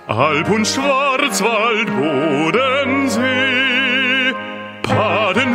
[0.08, 3.24] Alp und Schwarzwald, Bodensee,
[4.84, 5.53] Baden-Württemberg,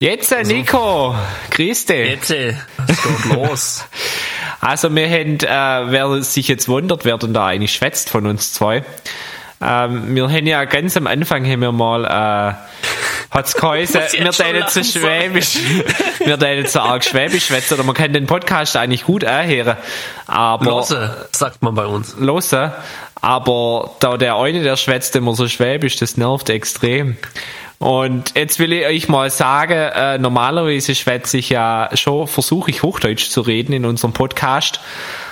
[0.00, 1.12] Jetzt, äh, Nico,
[1.50, 2.08] grüß dich.
[2.08, 2.54] Jetzt, äh,
[2.86, 3.84] es geht los.
[4.60, 8.52] Also wir haben, äh, wer sich jetzt wundert, wer denn da eigentlich schwätzt von uns
[8.52, 8.84] zwei.
[9.60, 12.54] Ähm, wir haben ja ganz am Anfang haben wir mal, äh,
[13.30, 15.58] hat's geheißen, wir teilen zu Schwäbisch,
[16.24, 19.76] wir teilen zu arg Schwäbisch schwätzen, oder man kann den Podcast eigentlich gut anhören,
[20.26, 22.16] aber, Lose, sagt man bei uns.
[22.16, 22.72] hören,
[23.20, 27.16] aber da der eine, der schwätzt immer so Schwäbisch, das nervt extrem.
[27.78, 32.82] Und jetzt will ich euch mal sagen, äh, normalerweise schwätze ich ja schon, versuche ich
[32.82, 34.80] Hochdeutsch zu reden in unserem Podcast.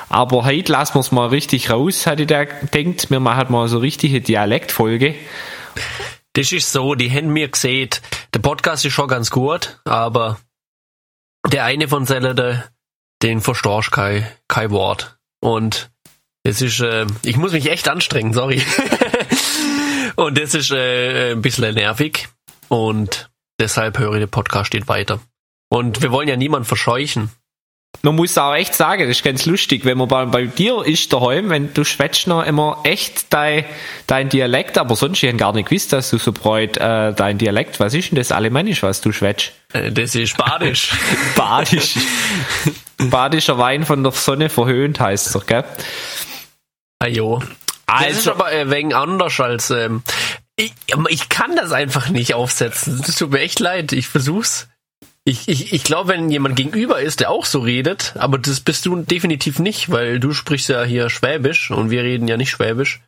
[0.09, 3.11] Aber heute lassen wir es mal richtig raus, hatte da gedacht.
[3.11, 5.17] Wir machen mal so richtige Dialektfolge.
[6.35, 7.91] Das ist so, die haben mir gesehen,
[8.33, 10.39] der Podcast ist schon ganz gut, aber
[11.51, 12.65] der eine von Sellede,
[13.23, 15.19] den verstehst kein, kein Wort.
[15.41, 15.91] Und
[16.45, 18.63] das ist, äh, ich muss mich echt anstrengen, sorry.
[20.17, 22.29] Und das ist äh, ein bisschen nervig.
[22.69, 25.21] Und deshalb höre ich den Podcast steht weiter.
[25.69, 27.31] Und wir wollen ja niemanden verscheuchen.
[28.03, 31.13] Man muss auch echt sagen, das ist ganz lustig, wenn man bei, bei dir ist
[31.13, 33.65] daheim, wenn du schwätzt noch immer echt dein,
[34.07, 37.81] dein Dialekt, aber sonst, ich gar nicht gewusst, dass du so breut äh, dein Dialekt,
[37.81, 39.53] was ist denn das Alemannisch, was du schwätzt?
[39.73, 40.93] Äh, Das ist badisch.
[41.37, 41.97] Badisch.
[42.99, 45.65] Badischer Wein von der Sonne verhöhnt heißt er, gell?
[46.99, 47.43] Ajo.
[47.87, 50.03] Das ist Also, aber äh, wegen anders als ähm,
[50.57, 50.73] ich,
[51.09, 53.03] ich kann das einfach nicht aufsetzen.
[53.07, 53.93] Das tut mir echt leid.
[53.93, 54.69] Ich versuch's.
[55.25, 58.87] Ich, ich, ich glaube, wenn jemand gegenüber ist, der auch so redet, aber das bist
[58.87, 63.01] du definitiv nicht, weil du sprichst ja hier Schwäbisch und wir reden ja nicht Schwäbisch,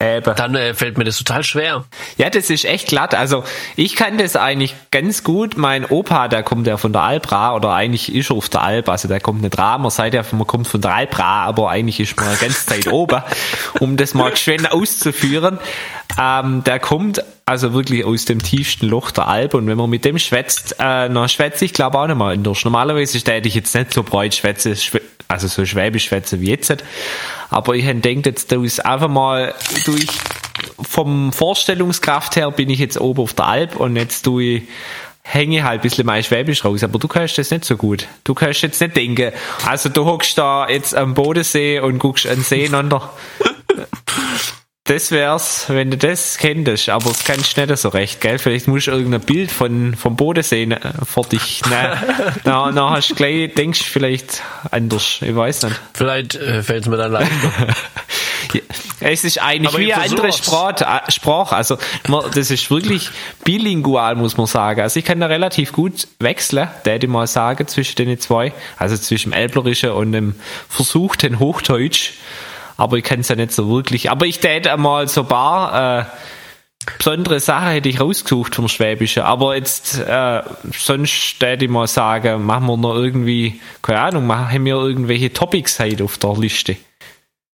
[0.00, 0.34] eben.
[0.36, 1.84] dann äh, fällt mir das total schwer.
[2.16, 3.12] Ja, das ist echt glatt.
[3.14, 3.42] Also
[3.74, 5.56] ich kann das eigentlich ganz gut.
[5.56, 8.88] Mein Opa, der kommt ja von der Alpra oder eigentlich ist er auf der Alp,
[8.88, 11.98] also der kommt nicht ra, man sagt ja, man kommt von der Alpra, aber eigentlich
[11.98, 13.20] ist man die ganze Zeit oben,
[13.80, 15.58] um das mal schön auszuführen.
[16.20, 20.04] Ähm, der kommt also wirklich aus dem tiefsten Loch der Alp und wenn man mit
[20.04, 22.64] dem schwätzt, äh, dann schwätze ich glaube auch nicht mal anders.
[22.64, 26.72] Normalerweise hätte ich jetzt nicht so breit schwätze, schwä- also so schwäbisch schwätze wie jetzt.
[27.50, 29.54] Aber ich gedacht, jetzt tu ich's einfach mal
[29.84, 30.06] durch
[30.80, 34.62] vom Vorstellungskraft her bin ich jetzt oben auf der Alp und jetzt tue ich
[35.22, 38.06] hänge halt ein bisschen mein Schwäbisch raus, aber du kannst das nicht so gut.
[38.24, 39.32] Du kannst jetzt nicht denken,
[39.66, 43.12] also du hockst da jetzt am Bodensee und guckst an den See runter.
[44.88, 48.38] Das wär's, wenn du das kennst, aber das kannst du nicht so recht, gell?
[48.38, 52.02] Vielleicht musst du irgendein Bild von, vom Bodensee ne, vor dich, ne,
[52.44, 55.80] na, na hast du gleich, denkst du vielleicht anders, ich weiß nicht.
[55.92, 57.28] Vielleicht äh, fällt es mir dann leichter.
[58.54, 58.60] Ja,
[59.00, 60.32] Es ist eigentlich Aber wie eine andere.
[60.32, 61.54] Sprache, äh, Sprache.
[61.54, 61.76] Also
[62.08, 63.10] man, das ist wirklich
[63.44, 64.80] bilingual, muss man sagen.
[64.80, 68.54] Also ich kann da relativ gut wechseln, würde ich mal sagen, zwischen den zwei.
[68.78, 70.34] Also zwischen dem Elblerischen und dem
[70.68, 72.12] versuchten Hochdeutsch.
[72.78, 74.10] Aber ich kann es ja nicht so wirklich.
[74.10, 76.04] Aber ich täte einmal so ein paar äh,
[76.96, 79.24] besondere Sachen hätte ich rausgesucht vom Schwäbischen.
[79.24, 84.64] Aber jetzt äh, sonst täte ich mal sagen, machen wir noch irgendwie, keine Ahnung, machen
[84.64, 86.76] wir irgendwelche Topics heute auf der Liste.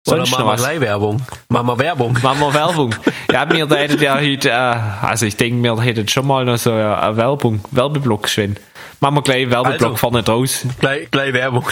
[0.07, 1.21] Oder Sonst machen wir gleich Werbung.
[1.49, 2.17] Machen wir Werbung.
[2.23, 2.95] Machen wir Werbung.
[3.31, 6.71] Ja, wir hätten ja heute, äh, also ich denke, wir hätten schon mal noch so
[6.71, 8.55] eine, eine Werbung, Werbeblock schön.
[8.99, 9.95] Machen wir gleich Werbeblock Also.
[9.97, 10.65] vorne draus.
[10.79, 11.65] Gleich, gleich Werbung.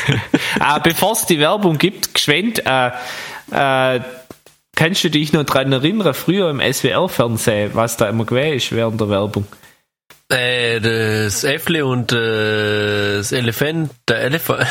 [0.60, 2.90] äh, Bevor es die Werbung gibt, geschwind, äh,
[3.50, 4.00] äh,
[4.76, 9.00] kannst du dich noch dran erinnern, früher im SWR-Fernsehen, was da immer gewesen ist während
[9.00, 9.46] der Werbung?
[10.28, 14.66] Äh, das Äffle und äh, das Elefant, der Elefant.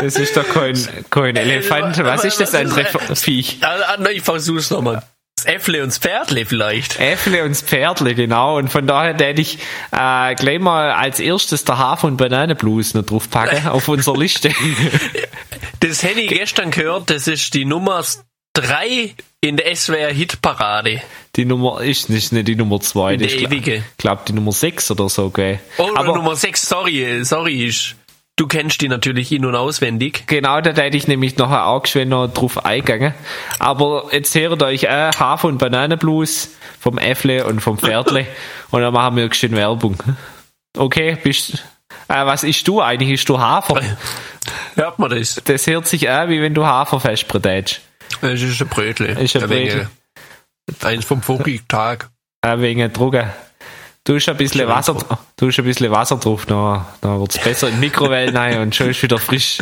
[0.00, 0.78] Das ist doch kein,
[1.10, 1.98] kein Elefant.
[2.04, 2.86] Was ist das andere
[3.16, 3.58] Viech?
[3.62, 5.02] Ah, ich versuch's nochmal.
[5.44, 7.00] Äffle und Pferdle vielleicht.
[7.00, 8.58] Äffle und Pferdle, genau.
[8.58, 9.58] Und von daher hätte ich
[9.92, 14.50] äh, gleich mal als erstes der Hafer- und Bananenblues noch draufpacken auf unserer Liste.
[15.80, 18.02] Das hätte ich gestern gehört, das ist die Nummer
[18.60, 21.00] 3 in der SWR Hitparade.
[21.36, 23.16] Die Nummer ist nicht, die Nummer 2.
[23.16, 23.84] Die Ich ewige.
[23.96, 25.60] glaube, die Nummer 6 oder so, gell?
[25.78, 27.94] Oder Aber Nummer 6, sorry, sorry, ist
[28.36, 30.22] Du kennst die natürlich in- und auswendig.
[30.28, 33.12] Genau, da hätte ich nämlich nachher auch geschwind noch drauf eingegangen.
[33.58, 38.26] Aber jetzt hört euch äh, Hafer- und Bananenblues vom Äffle und vom Pferdle
[38.70, 39.96] und dann machen wir geschwind Werbung.
[40.76, 41.64] Okay, bist
[42.06, 43.10] äh, was isst du eigentlich?
[43.10, 43.80] Isst du Hafer?
[44.76, 45.40] Hört man das?
[45.44, 47.80] Das hört sich an, wie wenn du Haferfest brätst.
[48.22, 49.08] Es ist ein Brötle.
[49.08, 49.86] Ist ein Brötli.
[50.82, 52.10] Eins vom Vogel-Tag.
[52.42, 53.30] Äh, wegen Drucken.
[54.04, 54.94] Du hast ein bisschen Schön Wasser,
[55.36, 58.74] du hast ein bisschen Wasser drauf, dann, dann wird's besser in die Mikrowellen rein und
[58.74, 59.58] schon ist wieder frisch.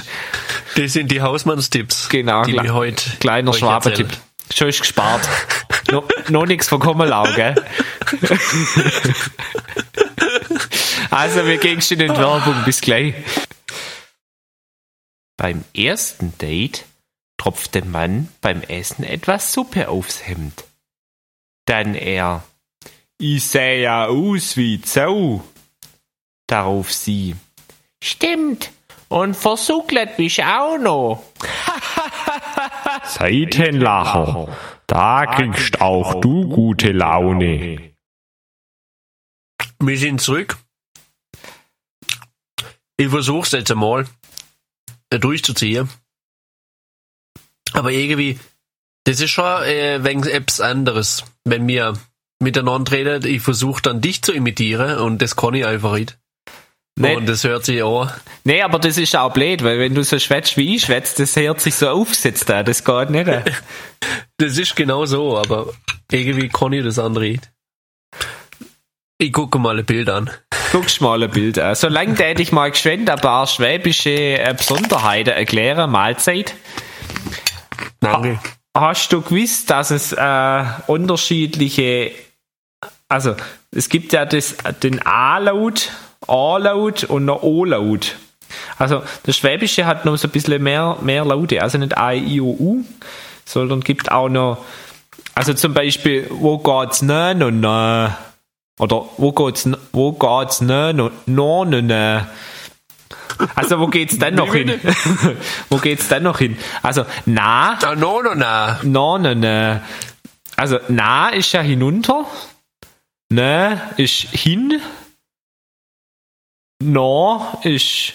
[0.76, 4.08] Das sind die Hausmannstipps, Genau, die wir heute Kleiner Schwabentipp.
[4.54, 5.28] Schon ist gespart.
[5.90, 7.56] no, noch nichts von Kommelau, gell?
[11.10, 12.54] also, wir gehen schon in die Werbung.
[12.64, 13.14] Bis gleich.
[15.36, 16.84] Beim ersten Date
[17.36, 20.64] tropft der Mann beim Essen etwas Suppe aufs Hemd.
[21.66, 22.44] Dann er.
[23.18, 25.42] Ich sehe ja aus wie Zau.
[26.46, 27.34] Darauf sie.
[28.02, 28.70] Stimmt.
[29.08, 31.22] Und versuckelt mich auch noch.
[33.04, 34.56] Seitenlacher,
[34.86, 37.92] da kriegst auch du gute Laune.
[39.78, 40.56] Wir sind zurück.
[42.96, 44.06] Ich versuch's jetzt einmal
[45.10, 45.88] durchzuziehen.
[47.76, 48.38] Aber irgendwie,
[49.04, 51.24] das ist schon äh, wegen etwas anderes.
[51.44, 51.92] Wenn wir
[52.40, 56.18] miteinander reden, ich versuche dann dich zu imitieren und das kann ich einfach nicht.
[56.98, 57.14] Nee.
[57.14, 58.10] Und das hört sich an.
[58.44, 61.36] Nee, aber das ist auch blöd, weil wenn du so schwätzt wie ich schwätze, das
[61.36, 63.28] hört sich so aufgesetzt an, das geht nicht.
[64.38, 65.72] Das ist genau so, aber
[66.12, 67.50] irgendwie kann ich das andere nicht.
[69.16, 70.30] Ich gucke mal ein Bild an.
[70.72, 71.74] Guckst mal ein Bild an.
[71.74, 76.54] Solange täte ich mal geschwind ein paar schwäbische äh, Besonderheiten erklären, Mahlzeit.
[78.12, 78.40] Danke.
[78.74, 82.12] Hast du gewusst, dass es äh, unterschiedliche,
[83.08, 83.34] also
[83.70, 85.90] es gibt ja das, den A-Laut,
[86.26, 88.16] A-Laut und ein O-Laut.
[88.78, 92.40] Also das Schwäbische hat noch so ein bisschen mehr, mehr Laute, also nicht A, I,
[92.40, 92.84] O, U,
[93.44, 94.58] sondern gibt auch noch,
[95.34, 98.16] also zum Beispiel, wo geht's ne, no, ne,
[98.78, 102.26] oder wo geht's, wo geht's ne, no, no, no, ne.
[103.54, 104.80] Also wo geht's dann noch hin?
[105.68, 106.56] wo geht's dann noch hin?
[106.82, 108.80] Also na, Ah, no, no, na.
[108.82, 109.82] na, ne, ne.
[110.56, 112.24] Also na ist ja hinunter,
[113.30, 114.80] ne ist hin,
[116.82, 118.14] na ist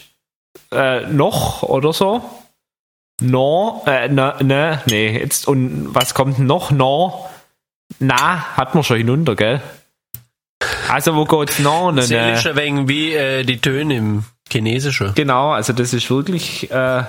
[0.72, 2.24] äh, noch oder so.
[3.22, 6.72] No, äh, ne, ne, nee, jetzt, und was kommt noch?
[6.72, 7.30] No,
[8.00, 9.62] na, hat man schon hinunter, gell?
[10.90, 11.92] Also, wo geht's noch?
[11.92, 12.56] Ne, ne.
[12.56, 15.14] wenig wie äh, die Töne im Chinesischen.
[15.16, 17.04] Genau, also das ist wirklich äh,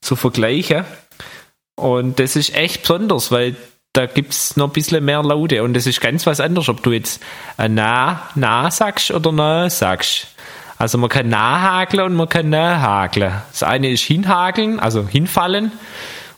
[0.00, 0.84] zu vergleichen.
[1.76, 3.56] Und das ist echt besonders, weil
[3.94, 6.92] da gibt's noch ein bisschen mehr Laute und das ist ganz was anderes, ob du
[6.92, 7.22] jetzt
[7.56, 10.26] na, na sagst oder na sagst.
[10.78, 13.32] Also man kann nahakeln und man kann nahakeln.
[13.50, 15.72] Das eine ist hinhakeln, also hinfallen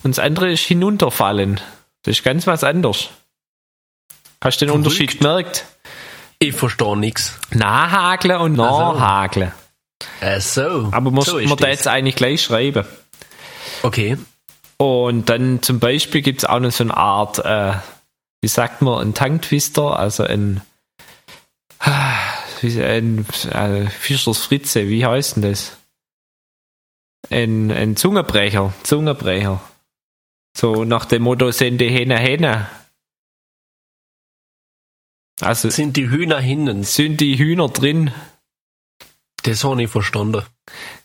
[0.03, 1.61] und das andere ist hinunterfallen.
[2.03, 3.09] Das ist ganz was anderes.
[4.43, 4.87] Hast du den Verrückt.
[4.87, 5.65] Unterschied gemerkt?
[6.39, 7.39] Ich verstehe nichts.
[7.51, 9.57] Nahakeln und Ach so.
[10.21, 10.89] Ach so.
[10.93, 11.69] Aber man, so man da das.
[11.71, 12.85] jetzt eigentlich gleich schreiben.
[13.83, 14.17] Okay.
[14.79, 17.75] Und dann zum Beispiel gibt es auch noch so eine Art, äh,
[18.43, 20.61] wie sagt man, ein Tanktwister, also ein,
[22.61, 25.77] wie- ein äh, Fischers Fritze, wie heißt denn das?
[27.31, 29.61] Ein, ein Zungenbrecher, Zungenbrecher.
[30.57, 32.69] So nach dem Motto, sind die Hähne Hähne.
[35.41, 36.83] Also Sind die Hühner hinten?
[36.85, 38.13] sind die Hühner drin.
[39.47, 40.43] Das habe ich verstanden.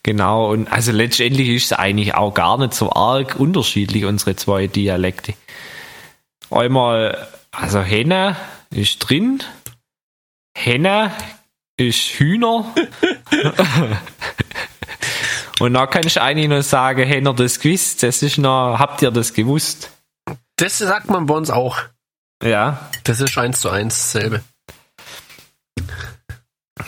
[0.01, 4.65] Genau, und also letztendlich ist es eigentlich auch gar nicht so arg unterschiedlich, unsere zwei
[4.65, 5.35] Dialekte.
[6.49, 8.35] Einmal, also Henne
[8.71, 9.43] ist drin,
[10.57, 11.11] Henne
[11.77, 12.65] ist Hühner.
[15.59, 19.11] und dann kannst du eigentlich noch sagen, Henner das gewusst, das ist noch, habt ihr
[19.11, 19.91] das gewusst?
[20.55, 21.77] Das sagt man bei uns auch.
[22.43, 24.41] Ja, Das ist eins zu eins dasselbe.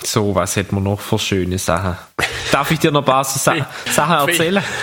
[0.03, 1.97] So, was hätten wir noch für schöne Sachen?
[2.51, 3.55] Darf ich dir noch ein paar so Sa
[3.91, 4.63] Sachen erzählen?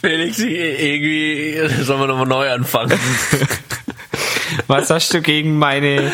[0.00, 2.98] Felix, irgendwie sollen wir nochmal neu anfangen.
[4.66, 6.12] Was hast du gegen meine,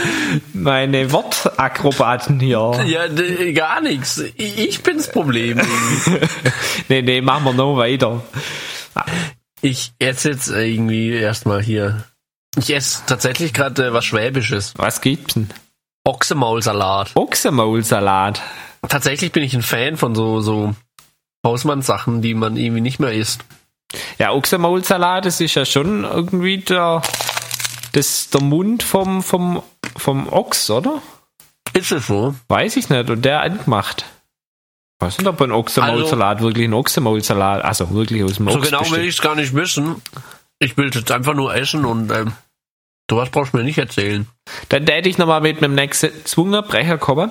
[0.52, 2.84] meine Wortakrobaten hier?
[2.86, 3.06] ja,
[3.52, 4.18] gar nichts.
[4.36, 5.60] Ich ich bin's Problem.
[6.88, 8.22] Nee, nee, machen wir noch weiter.
[9.60, 12.04] Ich esse jetzt irgendwie erstmal hier.
[12.56, 14.74] Ich esse tatsächlich gerade äh, was Schwäbisches.
[14.76, 15.48] Was gibt's denn?
[16.04, 17.12] Ochsemaulsalat.
[17.14, 18.42] Ochsenmaulsalat.
[18.88, 20.74] Tatsächlich bin ich ein Fan von so, so
[21.44, 23.44] Hausmannssachen, die man irgendwie nicht mehr isst.
[24.18, 27.02] Ja, Ochsenmaulsalat, das ist ja schon irgendwie der,
[27.92, 29.62] das, der Mund vom, vom,
[29.96, 31.00] vom Ochs, oder?
[31.72, 32.34] Ist es so?
[32.48, 33.08] Weiß ich nicht.
[33.10, 34.04] Und der angemacht.
[35.00, 37.64] Was ist aber ein Ochsenmaulsalat wirklich ein Ochsenmaulsalat?
[37.64, 39.08] Also wirklich aus dem So Ochs genau will besteht.
[39.08, 40.02] ich es gar nicht wissen.
[40.58, 42.32] Ich will jetzt einfach nur essen und ähm,
[43.10, 44.26] sowas brauchst du mir nicht erzählen.
[44.68, 47.30] Dann hätte ich nochmal mit dem nächsten Zwungerbrecher kommen.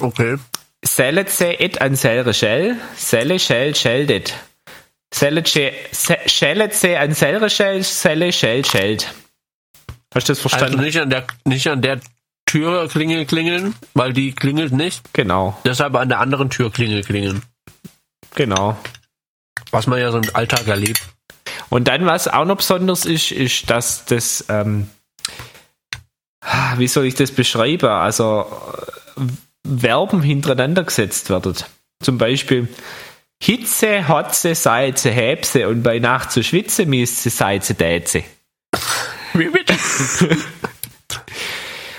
[0.00, 0.36] Okay.
[0.84, 4.34] Sellet se et an selre Shell, selle Shell scheldet.
[5.12, 5.46] Sellet
[6.74, 9.14] se an selre Shell, selle Shell schellt.
[10.14, 10.80] Hast du das Also verstanden?
[10.80, 12.00] nicht an der nicht an der
[12.46, 15.02] Tür klingel klingeln, weil die klingelt nicht.
[15.14, 17.42] Genau, Deshalb an der anderen Tür klingel klingeln.
[18.34, 18.76] genau.
[19.70, 21.00] Was man ja so im Alltag erlebt.
[21.70, 24.88] Und dann, was auch noch besonders ist, ist, dass das, ähm,
[26.76, 27.88] wie soll ich das beschreiben?
[27.88, 28.46] Also,
[29.16, 29.22] äh,
[29.78, 31.54] Verben hintereinander gesetzt werden.
[32.02, 32.68] Zum Beispiel,
[33.42, 38.24] Hitze, Hotze, Salze, Häbse und bei Nacht zu schwitze, mieste, Salze, Däze.
[39.32, 39.74] Wie bitte?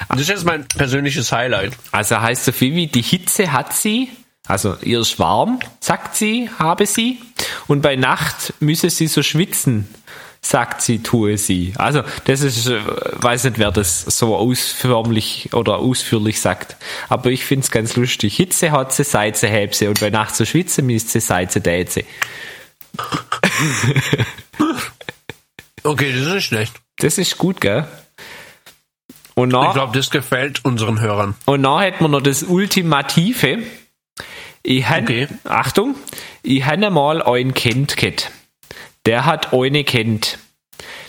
[0.09, 1.73] Das ist jetzt mein persönliches Highlight.
[1.91, 4.09] Also heißt so viel wie, die Hitze hat sie,
[4.47, 7.19] also ihr ist warm, sagt sie, habe sie,
[7.67, 9.87] und bei Nacht müsse sie so schwitzen,
[10.41, 11.73] sagt sie, tue sie.
[11.77, 12.79] Also das ist, äh,
[13.13, 16.75] weiß nicht, wer das so ausförmlich oder ausführlich sagt,
[17.09, 18.35] aber ich finde es ganz lustig.
[18.35, 22.03] Hitze hat sie, Seize häb sie, und bei Nacht so schwitzen müsste sie Seize däze.
[25.85, 26.81] Okay, das ist nicht schlecht.
[26.97, 27.87] Das ist gut, gell?
[29.35, 31.35] Und Ich nach, glaube, das gefällt unseren Hörern.
[31.45, 33.59] Und dann hätten wir noch das Ultimative.
[34.67, 35.27] Ich han, Okay.
[35.43, 35.95] Achtung,
[36.41, 38.31] ich han einmal einen kennt ket.
[39.05, 40.39] Der hat eine kennt.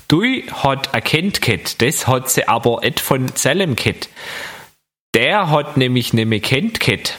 [0.08, 0.22] Du
[0.52, 4.10] hat a kennt ket, das hat sie aber et von Zellem ket.
[5.14, 7.18] Der hat nämlich nemme kennt ket.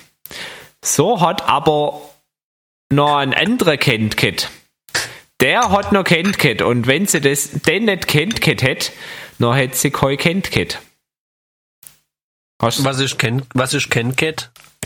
[0.86, 2.02] So hat aber
[2.92, 4.50] noch ein anderer kennt ket.
[5.42, 6.62] Der hat noch kennt ket.
[6.62, 8.92] Und wenn sie das den nicht kennt ket hätt,
[9.40, 10.44] dann hätt sie kein.
[12.62, 14.16] Hast du Was ich kenn, was ich kenn,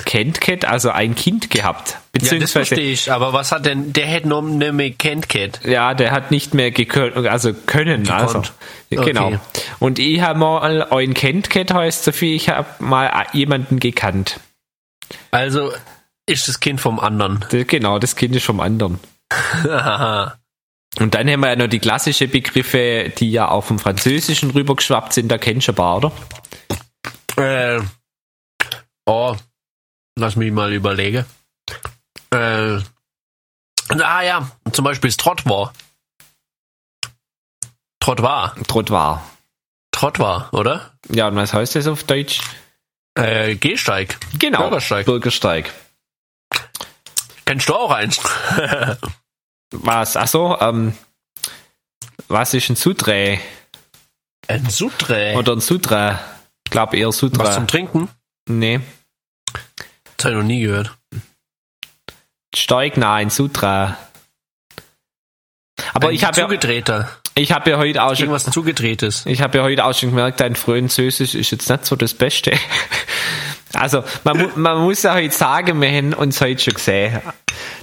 [0.05, 0.21] Cat?
[0.21, 1.91] kennt Cat, also ein Kind gehabt.
[1.91, 3.11] Ja, das Beziehungsweise, verstehe ich.
[3.11, 5.61] Aber was hat denn, der hätte noch eine kennt, Cat.
[5.65, 8.39] ja, der hat nicht mehr gekönnt, also können, also.
[8.93, 9.05] Okay.
[9.05, 9.33] Genau.
[9.79, 14.39] Und ich habe mal ein kennt Cat heißt so viel, ich habe mal jemanden gekannt.
[15.31, 15.71] Also
[16.25, 17.43] ist das Kind vom anderen.
[17.49, 18.99] Genau, das Kind ist vom anderen.
[20.99, 25.13] Und dann haben wir ja noch die klassischen Begriffe, die ja auch vom Französischen rübergeschwappt
[25.13, 26.11] sind, da kennst du ein paar, oder?
[27.37, 27.79] äh,
[29.05, 29.35] oh,
[30.15, 31.25] lass mich mal überlegen.
[32.31, 32.79] Äh,
[33.89, 35.73] ah ja, zum Beispiel das Trottoir.
[37.99, 38.55] Trottoir.
[38.67, 39.23] Trottoir.
[39.91, 40.93] Trottoir, oder?
[41.09, 42.41] Ja, und was heißt das auf Deutsch?
[43.15, 44.17] Äh, Gehsteig.
[44.39, 44.59] Genau.
[44.59, 45.05] Bürgersteig.
[45.05, 45.71] Bürgersteig.
[47.45, 48.19] Kennst du auch eins?
[49.71, 50.17] Was?
[50.17, 50.93] Achso, ähm,
[52.27, 53.39] was ist ein Sudre?
[54.47, 55.33] Ein Sutre.
[55.35, 56.19] Oder ein Sutra?
[56.65, 57.43] Ich glaube eher Sutra.
[57.43, 58.09] Was zum Trinken?
[58.47, 58.79] Nee.
[60.21, 60.95] Das habe ich noch nie gehört.
[62.53, 63.97] Steig nein, Sutra.
[65.95, 66.47] Aber Ein ich habe ja,
[67.33, 69.25] ich habe ja heute auch schon, Irgendwas Zugedrehtes.
[69.25, 72.51] ich habe ja heute auch schon gemerkt, dein Französisch ist jetzt nicht so das Beste.
[73.73, 77.21] Also, man, man muss ja heute sagen, wir haben uns heute schon gesehen.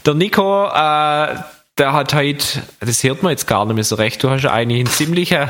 [0.04, 1.34] Der Nico, äh,
[1.78, 4.52] der hat heute, das hört man jetzt gar nicht mehr so recht, du hast ja
[4.52, 5.48] eigentlich einen ziemlichen,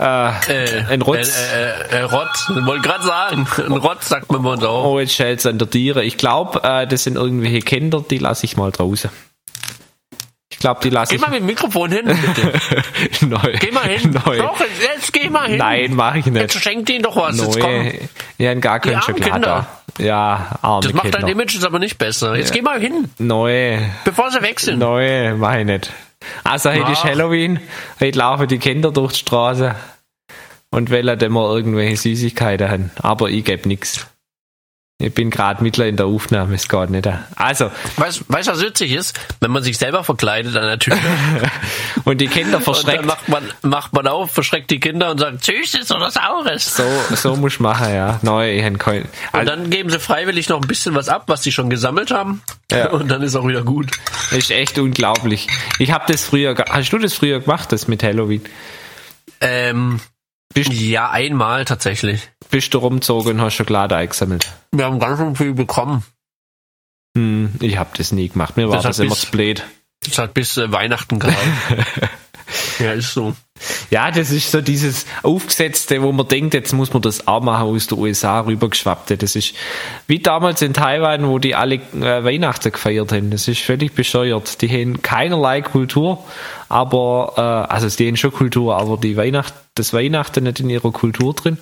[0.00, 0.04] äh,
[0.48, 1.36] Äh, ein Rotz.
[1.36, 2.50] Äh, äh, äh, Rotz.
[2.56, 3.46] Ich wollte gerade sagen.
[3.58, 4.84] Ein Rotz sagt man mal auch.
[4.84, 6.02] Oh, jetzt schellt's an der Tiere.
[6.04, 9.10] Ich glaube, äh, das sind irgendwelche Kinder, die lasse ich mal draußen.
[10.50, 11.20] Ich glaube, die lasse Geh ich.
[11.22, 12.52] mal mit dem Mikrofon hin, bitte.
[13.26, 13.56] Neu.
[13.60, 14.10] Geh mal hin.
[14.26, 14.38] Neu.
[14.38, 15.58] Doch, jetzt, jetzt geh mal hin.
[15.58, 16.62] Nein, mache ich Jetzt nicht.
[16.62, 17.36] schenkt ihnen doch was.
[17.38, 17.70] Jetzt komm.
[17.84, 17.92] Neu.
[18.38, 19.66] Ja, in gar kein Die armen Schokolade.
[19.98, 21.18] Ja, arme Das macht Kinder.
[21.20, 22.34] dein Image jetzt aber nicht besser.
[22.36, 23.78] Jetzt geh mal hin, Neu.
[24.04, 24.78] bevor sie weg sind.
[24.78, 25.90] Neu, mach ich nicht.
[26.42, 27.04] Also, heute ist Ach.
[27.04, 27.60] Halloween.
[28.00, 29.74] Heute laufen die Kinder durch die Straße
[30.70, 32.90] und wollen dann mal irgendwelche Süßigkeiten haben.
[33.00, 34.06] Aber ich geb nix.
[34.98, 37.08] Ich bin gerade mittler in der Aufnahme, es geht nicht.
[37.34, 39.18] Also, Weißt weißt du, was witzig ist?
[39.40, 40.96] Wenn man sich selber verkleidet an der Tür.
[42.04, 43.04] und die Kinder Und dann verschreckt.
[43.04, 46.76] macht man, macht man auf, verschreckt die Kinder und sagt, Süßes oder Saures.
[46.76, 46.84] So,
[47.16, 48.20] so muss ich machen, ja.
[48.22, 51.42] Neu, ich hab kein, Und dann geben sie freiwillig noch ein bisschen was ab, was
[51.42, 52.42] sie schon gesammelt haben.
[52.70, 52.90] Ja.
[52.92, 53.90] Und dann ist auch wieder gut.
[54.30, 55.48] das ist echt unglaublich.
[55.80, 58.42] Ich habe das früher, hast du das früher gemacht, das mit Halloween?
[59.40, 60.00] Ähm,
[60.54, 62.30] Bist- ja, einmal tatsächlich.
[62.50, 64.52] Bist du rumgezogen und hast Schokolade eingesammelt?
[64.72, 66.04] Wir haben ganz schön viel bekommen.
[67.16, 68.56] Hm, ich habe das nie gemacht.
[68.56, 69.64] Mir war Das das, immer bis- zu blöd.
[70.04, 71.52] Das hat bis äh, Weihnachten gehalten.
[72.78, 73.34] ja, ist so.
[73.90, 77.86] Ja, das ist so dieses Aufgesetzte, wo man denkt, jetzt muss man das auch aus
[77.86, 79.16] der USA rübergeschwappte.
[79.16, 79.54] Das ist
[80.06, 83.30] wie damals in Taiwan, wo die alle äh, Weihnachten gefeiert haben.
[83.30, 84.60] Das ist völlig bescheuert.
[84.60, 86.24] Die haben keinerlei Kultur,
[86.68, 90.90] aber, äh, also die haben schon Kultur, aber die Weihnacht, das Weihnachten nicht in ihrer
[90.90, 91.58] Kultur drin.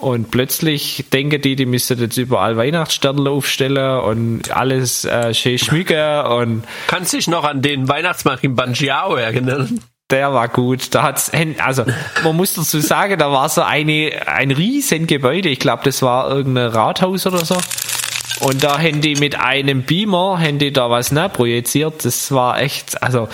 [0.00, 6.20] Und plötzlich denken die, die müssten jetzt überall Weihnachtssterne aufstellen und alles äh, schön schmücken
[6.20, 9.80] und Kannst dich noch an den Weihnachtsmarkt in Banjiao erinnern?
[10.10, 10.94] der war gut.
[10.94, 11.84] Da hat's, also
[12.24, 15.48] man muss dazu sagen, da war so eine ein riesen Gebäude.
[15.48, 17.56] Ich glaube, das war irgendein Rathaus oder so.
[18.40, 22.04] Und da haben die mit einem Beamer, haben die da was ne, projiziert.
[22.04, 23.28] Das war echt, also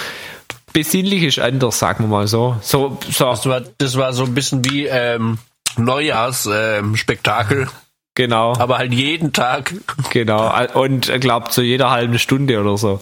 [0.73, 2.57] besinnlich ist anders, sagen wir mal so.
[2.61, 5.39] So, so Das war, das war so ein bisschen wie ähm,
[5.77, 7.69] Neujahrsspektakel, Spektakel,
[8.15, 8.57] genau.
[8.59, 9.75] aber halt jeden Tag.
[10.11, 13.01] Genau, und ich glaube zu jeder halben Stunde oder so.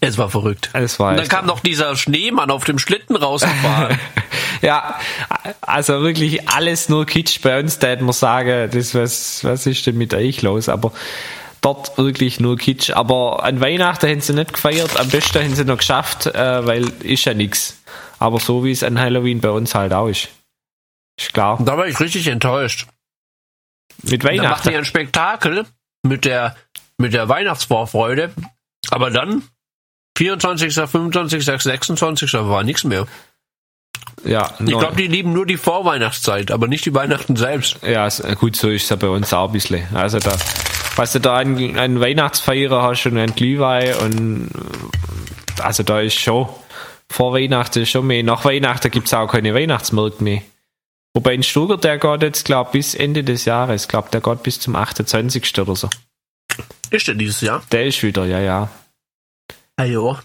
[0.00, 0.70] Es war verrückt.
[0.72, 3.98] Es war Und dann kam noch dieser Schneemann auf dem Schlitten rausgefahren.
[4.62, 4.94] Ja,
[5.60, 9.84] also wirklich alles nur Kitsch bei uns, da hätte man sagen, das, was, was ist
[9.88, 10.68] denn mit euch los?
[10.68, 10.92] Aber
[11.62, 12.90] dort wirklich nur Kitsch.
[12.90, 16.84] Aber an Weihnachten haben sie nicht gefeiert, am besten haben sie noch geschafft, äh, weil
[17.02, 17.82] ist ja nix.
[18.18, 20.28] Aber so wie es an Halloween bei uns halt auch ist.
[21.18, 21.58] Ist klar.
[21.64, 22.86] da war ich richtig enttäuscht.
[24.02, 24.70] Mit Dann macht Weihnachten.
[24.70, 25.66] ihr ein Spektakel
[26.02, 26.56] mit der,
[26.98, 28.32] mit der Weihnachtsvorfreude,
[28.90, 29.42] aber dann
[30.18, 32.32] 24., 25., 26.
[32.34, 33.06] war nichts mehr.
[34.24, 37.78] Ja, Ich glaube, die lieben nur die Vorweihnachtszeit, aber nicht die Weihnachten selbst.
[37.82, 39.84] Ja, gut, so ist es ja bei uns auch ein bisschen.
[39.94, 40.36] Also da,
[40.96, 44.50] was du da an, an Weihnachtsfeiern hast und an Glühwein und
[45.60, 46.48] also da ist schon
[47.10, 48.22] vor Weihnachten schon mehr.
[48.22, 50.42] Nach Weihnachten gibt's auch keine Weihnachtsmärkte mehr.
[51.14, 53.86] Wobei in Stuttgart, der geht jetzt, glaub bis Ende des Jahres.
[53.88, 55.58] glaub der geht bis zum 28.
[55.58, 55.90] oder so.
[56.90, 57.62] Ist der dieses Jahr?
[57.70, 58.68] Der ist wieder, ja, ja.
[59.76, 60.20] Ah, ja.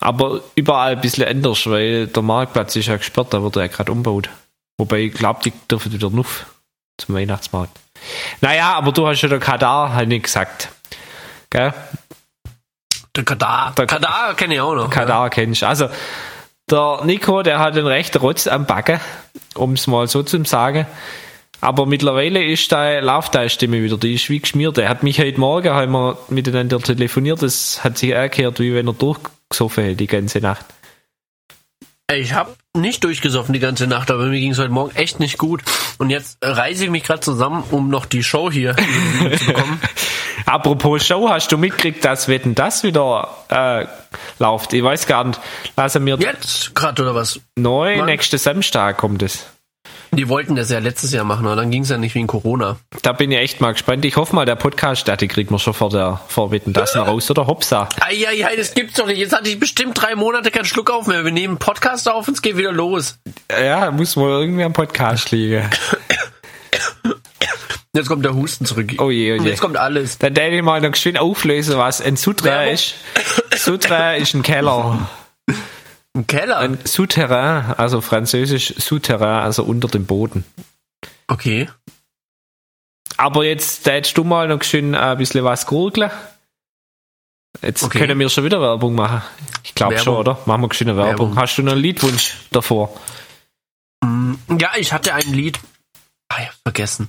[0.00, 3.68] Aber überall ein bisschen anders, weil der Marktplatz ist ja gesperrt, da wird er ja
[3.68, 4.28] gerade umgebaut.
[4.78, 6.46] Wobei ich glaube, die dürfen wieder nuff
[6.98, 7.76] zum Weihnachtsmarkt.
[8.40, 10.68] Naja, aber du hast ja der Kadar halt nicht gesagt.
[11.50, 11.74] Gell?
[13.16, 13.72] Der Kadar.
[13.76, 14.88] Der- Kadar kenne ich auch noch.
[14.90, 15.66] Kadar kennst du.
[15.66, 15.88] Also,
[16.70, 19.00] der Nico, der hat einen rechten Rotz am Backen,
[19.54, 20.86] um es mal so zu sagen.
[21.60, 24.76] Aber mittlerweile ist da, läuft da Stimme wieder, die ist wie geschmiert.
[24.76, 28.86] Der hat mich heute Morgen, haben wir miteinander telefoniert, das hat sich angehört, wie wenn
[28.86, 30.64] er durchgesoffen hätte die ganze Nacht.
[32.12, 35.38] Ich habe nicht durchgesoffen die ganze Nacht, aber mir ging es heute Morgen echt nicht
[35.38, 35.62] gut.
[35.98, 39.80] Und jetzt reise ich mich gerade zusammen, um noch die Show hier zu bekommen.
[40.46, 43.86] Apropos Show, hast du mitgekriegt, dass Wetten das wieder äh,
[44.38, 44.72] läuft?
[44.72, 45.38] Ich weiß gar nicht.
[45.76, 47.40] Lassen wir Jetzt gerade oder was?
[47.56, 48.06] neu, Wann?
[48.06, 49.44] nächsten Samstag kommt es.
[50.12, 52.76] Die wollten das ja letztes Jahr machen, aber dann ging es ja nicht wegen Corona.
[53.02, 54.04] Da bin ich echt mal gespannt.
[54.04, 56.94] Ich hoffe mal, der Podcast, der die kriegt man schon vor der vor Wetten das
[56.94, 57.88] noch raus, oder Hopsa.
[58.00, 59.18] Eieiei, das gibt's doch nicht.
[59.18, 61.24] Jetzt hatte ich bestimmt drei Monate keinen Schluck auf mehr.
[61.24, 63.18] Wir nehmen einen Podcast auf und es geht wieder los.
[63.50, 65.68] Ja, muss wohl irgendwie am Podcast liegen.
[67.94, 68.92] Jetzt kommt der Husten zurück.
[68.98, 69.48] Oh je, oh je.
[69.48, 70.18] jetzt kommt alles.
[70.18, 72.74] Dann werde ich mal noch schön auflösen, was ein Souterrain Werbung.
[72.74, 72.94] ist.
[73.56, 75.08] Souterrain ist ein Keller.
[76.14, 76.58] Im Keller.
[76.58, 80.44] Ein Souterrain, also französisch Souterrain, also unter dem Boden.
[81.28, 81.68] Okay.
[83.16, 86.10] Aber jetzt hättest du mal noch schön ein bisschen was gurgeln.
[87.62, 87.98] Jetzt Okay.
[87.98, 89.22] können wir schon wieder Werbung machen.
[89.64, 90.38] Ich glaube schon, oder?
[90.46, 91.30] Machen wir schöne Werbung.
[91.30, 91.36] Werbung.
[91.36, 92.94] Hast du noch einen Liedwunsch davor?
[94.04, 95.58] Mm, Ja, ich hatte ein Lied.
[96.28, 97.08] Ah ja, vergessen.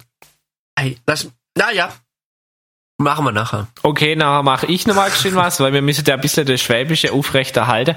[0.78, 1.30] Hey, das.
[1.56, 1.94] Naja.
[2.98, 3.68] Machen wir nachher.
[3.84, 6.62] Okay, nachher mache ich noch mal schön was, weil wir müssen ja ein bisschen das
[6.62, 7.96] Schwäbische aufrechterhalten.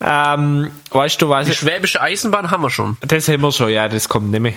[0.00, 1.46] Ähm, weißt du was?
[1.46, 2.96] Die schwäbische Eisenbahn haben wir schon.
[3.00, 4.54] Das haben wir schon, ja, das kommt nicht mehr.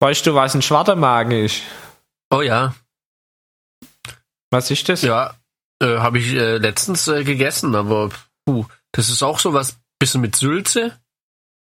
[0.00, 1.62] Weißt du, was ein Schwartermagen ist?
[2.30, 2.74] Oh ja.
[4.50, 5.02] Was ist das?
[5.02, 5.34] Ja.
[5.82, 8.10] Äh, Habe ich äh, letztens äh, gegessen, aber
[8.44, 10.98] puh, das ist auch so was bisschen mit Sülze.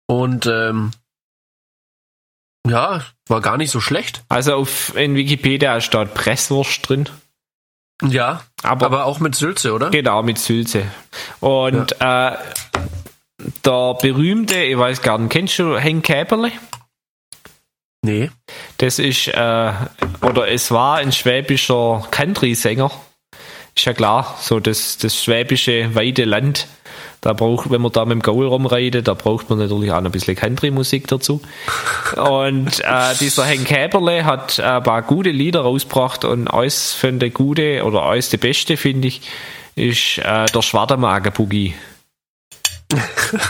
[0.06, 0.90] Und ähm,
[2.66, 4.24] ja, war gar nicht so schlecht.
[4.28, 7.08] Also auf, in Wikipedia steht Presswurst drin.
[8.02, 9.90] Ja, Aber, aber auch mit Sülze, oder?
[9.90, 10.84] genau, mit Sülze.
[11.40, 12.32] Und äh,
[13.64, 16.52] der berühmte, ich weiß gar nicht, kennst du Henk Käberle?
[18.02, 18.30] Nee.
[18.78, 19.72] Das ist, äh,
[20.22, 22.90] oder es war ein schwäbischer Country-Sänger.
[23.74, 26.68] Ist ja klar, so das, das schwäbische weite Land.
[27.20, 30.06] Da braucht, wenn man da mit dem Gaul rumreitet, da braucht man natürlich auch noch
[30.10, 31.40] ein bisschen Country-Musik dazu.
[32.16, 37.30] Und äh, dieser Henk Käberle hat ein paar gute Lieder rausgebracht und alles von der
[37.30, 39.22] gute oder alles der beste, finde ich,
[39.74, 41.74] ist äh, der Schwartermagen-Boogie.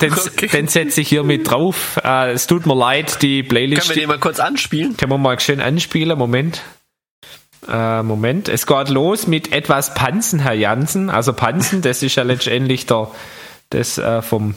[0.00, 0.48] Den, Okay.
[0.48, 2.00] den setze ich hier mit drauf.
[2.02, 3.82] Äh, es tut mir leid, die Playlist.
[3.82, 4.96] Können wir den mal kurz anspielen?
[4.96, 6.18] Können wir mal schön anspielen?
[6.18, 6.62] Moment.
[7.68, 8.48] Äh, Moment.
[8.48, 11.10] Es geht los mit etwas Panzen, Herr Jansen.
[11.10, 13.10] Also Panzen, das ist ja letztendlich der,
[13.70, 14.54] das äh, vom,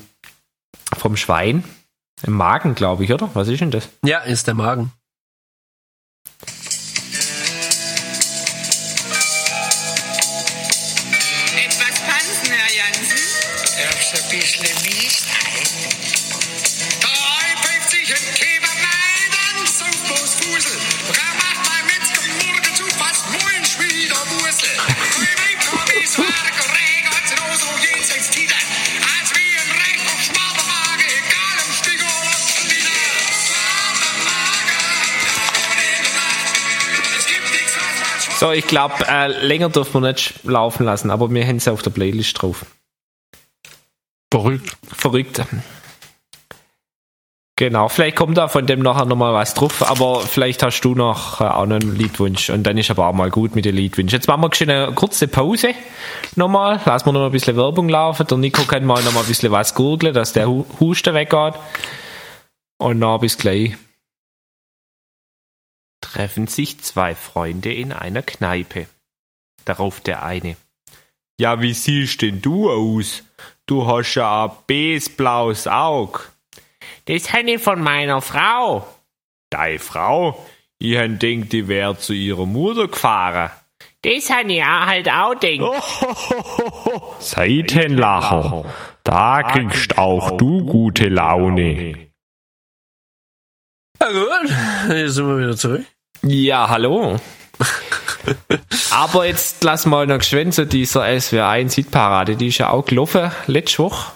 [0.97, 1.63] vom Schwein.
[2.23, 3.29] Im Magen, glaube ich, oder?
[3.33, 3.89] Was ist denn das?
[4.05, 4.91] Ja, ist der Magen.
[38.41, 41.83] So, ich glaube, äh, länger dürfen wir nicht laufen lassen, aber wir haben sie auf
[41.83, 42.65] der Playlist drauf.
[44.33, 44.75] Verrückt.
[44.91, 45.43] Verrückt.
[47.55, 51.39] Genau, vielleicht kommt da von dem nachher nochmal was drauf, aber vielleicht hast du noch
[51.39, 54.17] äh, auch noch einen Liedwunsch und dann ist aber auch mal gut mit den Liedwünschen.
[54.17, 55.75] Jetzt machen wir schon eine kurze Pause
[56.35, 58.25] nochmal, lassen wir noch mal ein bisschen Werbung laufen.
[58.25, 61.53] Der Nico kann mal noch mal ein bisschen was gurgeln, dass der Hu- Husten weggeht.
[62.79, 63.75] Und dann bis gleich.
[66.01, 68.87] Treffen sich zwei Freunde in einer Kneipe.
[69.65, 70.57] Darauf der eine.
[71.39, 73.23] Ja, wie siehst denn du aus?
[73.65, 76.19] Du hast ja ein blaues Auge.
[77.05, 78.85] Das habe ich von meiner Frau.
[79.49, 80.45] Deine Frau?
[80.79, 83.51] Ich han denkt, die wär zu ihrer Mutter gefahren.
[84.01, 85.63] Das habe ich auch halt auch denkt.
[87.19, 88.65] Seitenlacher,
[89.03, 92.10] da kriegst auch du gute Laune.
[94.01, 94.49] Na gut,
[94.89, 95.85] jetzt sind wir wieder zurück.
[96.23, 97.19] Ja, hallo.
[98.91, 102.35] Aber jetzt lass mal noch geschwind zu dieser SWR1 Hitparade.
[102.35, 104.11] Die ist ja auch gelaufen letzte Woche.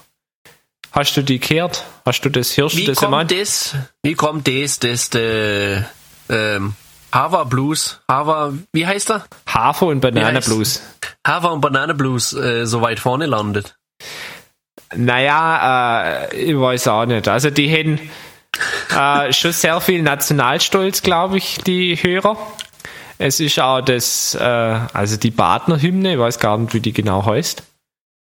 [0.92, 1.84] Hast du die gehört?
[2.04, 5.88] Hast du das Hirsch Wie das kommt das, wie kommt das, das, der,
[6.30, 6.74] ähm,
[7.14, 9.26] Hava Blues, Hava, wie heißt er?
[9.48, 10.82] Hafer und Wie heißt- Bananenblues.
[11.28, 13.78] Hava und Banana Blues äh, so weit vorne landet.
[14.96, 17.28] Naja, äh, ich weiß auch nicht.
[17.28, 18.00] Also die haben
[18.96, 22.38] äh, schon sehr viel Nationalstolz, glaube ich, die Hörer.
[23.18, 27.26] Es ist auch das, äh, also die Badner-Hymne, ich weiß gar nicht, wie die genau
[27.26, 27.64] heißt.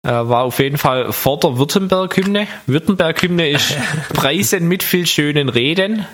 [0.03, 2.47] Äh, war auf jeden Fall vor der Württemberg-Hymne.
[2.67, 3.75] Württemberg-Hymne ist
[4.13, 6.07] Preisen mit viel schönen Reden.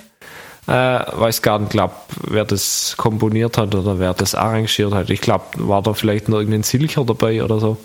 [0.68, 5.10] Äh, weiß gar nicht, glaub, wer das komponiert hat oder wer das arrangiert hat.
[5.10, 7.76] Ich glaube, war da vielleicht noch irgendein Silcher dabei oder so.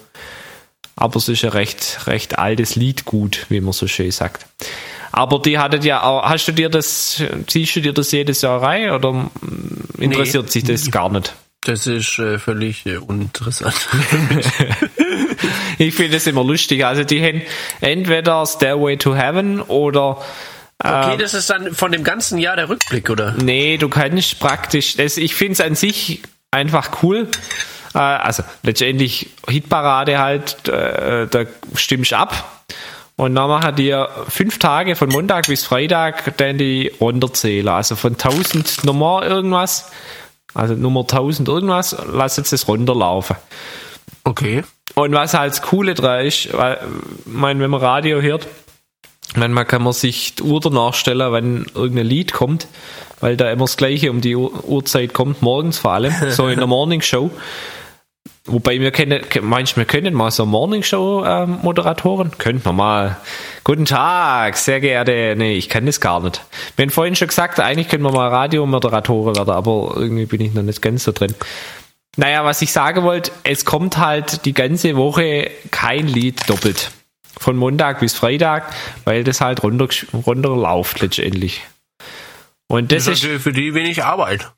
[0.96, 4.46] Aber es ist ein recht, recht altes Liedgut, wie man so schön sagt.
[5.18, 8.62] Aber die hattet ja auch, hast du dir das, ziehst du dir das jedes Jahr
[8.62, 9.32] rein oder
[9.98, 10.52] interessiert Nee.
[10.52, 11.34] sich das gar nicht?
[11.62, 13.76] Das ist äh, völlig äh, uninteressant.
[15.78, 16.86] Ich finde es immer lustig.
[16.86, 17.42] Also die haben
[17.82, 20.22] entweder Stairway to Heaven oder
[20.82, 23.34] Okay, das ist dann von dem ganzen Jahr der Rückblick, oder?
[23.38, 27.30] Nee, du kannst praktisch, das, ich finde es an sich einfach cool.
[27.94, 31.44] Äh, also letztendlich Hitparade halt, äh, da
[31.76, 32.66] stimmst du ab.
[33.18, 33.96] Und dann machen die
[34.28, 37.74] fünf Tage von Montag bis Freitag dann die Runterzähler.
[37.76, 39.90] Also von 1000 Nummer irgendwas,
[40.54, 43.38] also Nummer 1000 irgendwas, lass jetzt das runterlaufen.
[44.26, 44.64] Okay.
[44.96, 48.48] Und was halt das Coole dran ist, weil, ich mein, wenn man Radio hört,
[49.36, 52.68] manchmal kann man sich die Uhr danach stellen, wenn irgendein Lied kommt,
[53.22, 56.58] weil da immer das Gleiche um die Uhr- Uhrzeit kommt, morgens vor allem, so in
[56.60, 57.32] der Morning Show.
[58.48, 62.38] Wobei wir kennen, meinst wir können mal so Morning Show ähm, Moderatoren?
[62.38, 63.18] Könnten wir mal.
[63.64, 66.44] Guten Tag, sehr geehrte, nee, ich kann das gar nicht.
[66.76, 70.54] Wir haben vorhin schon gesagt, eigentlich können wir mal Radiomoderatoren werden, aber irgendwie bin ich
[70.54, 71.34] noch nicht ganz so drin.
[72.18, 76.92] Naja, was ich sagen wollte, es kommt halt die ganze Woche kein Lied doppelt.
[77.38, 78.72] Von Montag bis Freitag,
[79.06, 81.64] weil das halt runter, runterläuft letztendlich.
[82.68, 84.52] Und das Das ist, ist für die wenig Arbeit.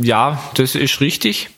[0.00, 1.50] ja, das ist richtig.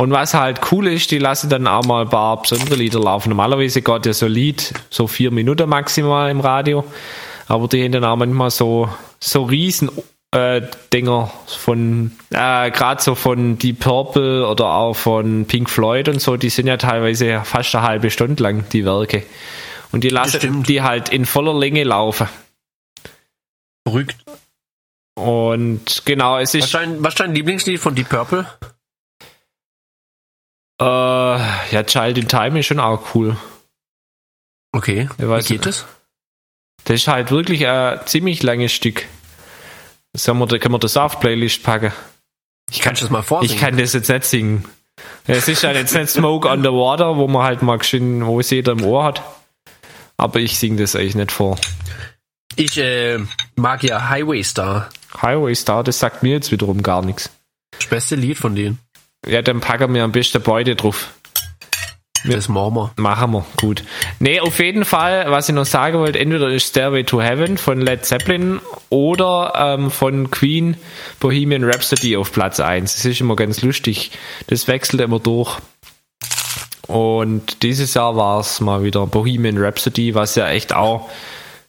[0.00, 3.30] Und was halt cool ist, die lassen dann auch mal ein paar besondere Lieder laufen.
[3.30, 6.84] Normalerweise geht ja so Lied so vier Minuten maximal im Radio.
[7.48, 9.90] Aber die haben dann auch manchmal so, so riesen
[10.30, 16.20] äh, Dinger von, äh, gerade so von Deep Purple oder auch von Pink Floyd und
[16.20, 19.24] so, die sind ja teilweise fast eine halbe Stunde lang, die Werke.
[19.90, 22.28] Und die lassen die halt in voller Länge laufen.
[23.84, 24.16] Verrückt.
[25.16, 28.46] Und genau, es Was ist ist, dein, was ist dein Lieblingslied von Deep Purple?
[30.80, 33.36] Äh, ja, Child in Time ist schon auch cool.
[34.72, 35.08] Okay.
[35.16, 35.86] Wie geht das?
[36.84, 39.06] Das ist halt wirklich ein ziemlich langes Stück.
[40.14, 41.92] Sagen wir, da können wir das auf Playlist packen.
[42.70, 43.54] Ich kann das mal vorsingen.
[43.54, 44.64] Ich kann das jetzt nicht singen.
[45.26, 48.40] Es ist halt jetzt nicht Smoke on the Water, wo man halt mal schön, wo
[48.40, 49.22] es jeder im Ohr hat.
[50.16, 51.56] Aber ich singe das eigentlich nicht vor.
[52.56, 53.18] Ich äh,
[53.54, 54.88] mag ja Highway Star.
[55.22, 57.30] Highway Star, das sagt mir jetzt wiederum gar nichts.
[57.78, 58.80] Das beste Lied von denen.
[59.26, 61.12] Ja, dann packen wir am besten beide drauf.
[62.24, 62.92] Das machen wir.
[62.96, 63.84] Machen wir, gut.
[64.18, 67.80] Nee, auf jeden Fall, was ich noch sagen wollte, entweder ist Stairway to Heaven von
[67.80, 70.76] Led Zeppelin oder ähm, von Queen
[71.20, 72.94] Bohemian Rhapsody auf Platz 1.
[72.94, 74.10] Das ist immer ganz lustig.
[74.48, 75.58] Das wechselt immer durch.
[76.88, 81.08] Und dieses Jahr war es mal wieder Bohemian Rhapsody, was ja echt auch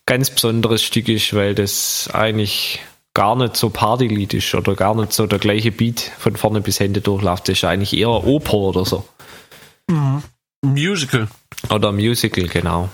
[0.05, 2.81] ganz besonderes Stück ist, weil das eigentlich
[3.19, 6.79] gar nicht so Partylied ist oder gar nicht so der gleiche Beat von vorne bis
[6.79, 7.49] Ende durchläuft.
[7.49, 9.05] Das ist eigentlich eher Oper oder so.
[10.61, 11.27] Musical.
[11.69, 12.87] Oder Musical, genau.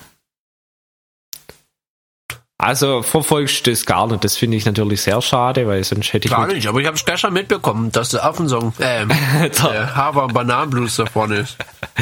[2.58, 4.24] Also verfolgst du das gar nicht.
[4.24, 6.98] Das finde ich natürlich sehr schade, weil sonst hätte ich Gar nicht, aber ich habe
[6.98, 9.06] es gestern mitbekommen, dass der Affensong, äh,
[9.64, 11.56] der Haver Bananenblues da vorne ist.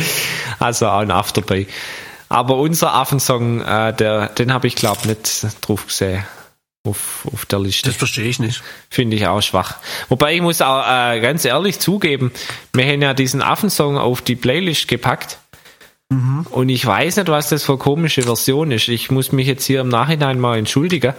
[0.59, 1.67] also auch ein After dabei.
[2.29, 6.23] Aber unser Affensong, äh, der, den habe ich glaube nicht drauf gesehen.
[6.85, 7.89] Auf, auf der Liste.
[7.89, 8.61] Das verstehe ich nicht.
[8.89, 9.77] Finde ich auch schwach.
[10.09, 12.31] Wobei ich muss auch äh, ganz ehrlich zugeben,
[12.73, 15.39] wir haben ja diesen Affensong auf die Playlist gepackt.
[16.51, 18.87] Und ich weiß nicht, was das für eine komische Version ist.
[18.87, 21.13] Ich muss mich jetzt hier im Nachhinein mal entschuldigen.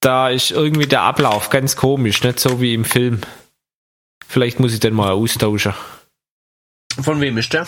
[0.00, 3.20] Da ist irgendwie der Ablauf ganz komisch, nicht so wie im Film.
[4.26, 5.74] Vielleicht muss ich den mal austauschen.
[7.00, 7.66] Von wem ist der?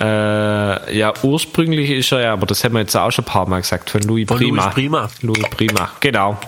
[0.00, 3.46] Äh, ja, ursprünglich ist er ja, aber das haben wir jetzt auch schon ein paar
[3.46, 4.64] Mal gesagt, von Louis Von Prima.
[4.64, 5.10] Louis Prima.
[5.20, 6.38] Louis Prima, genau.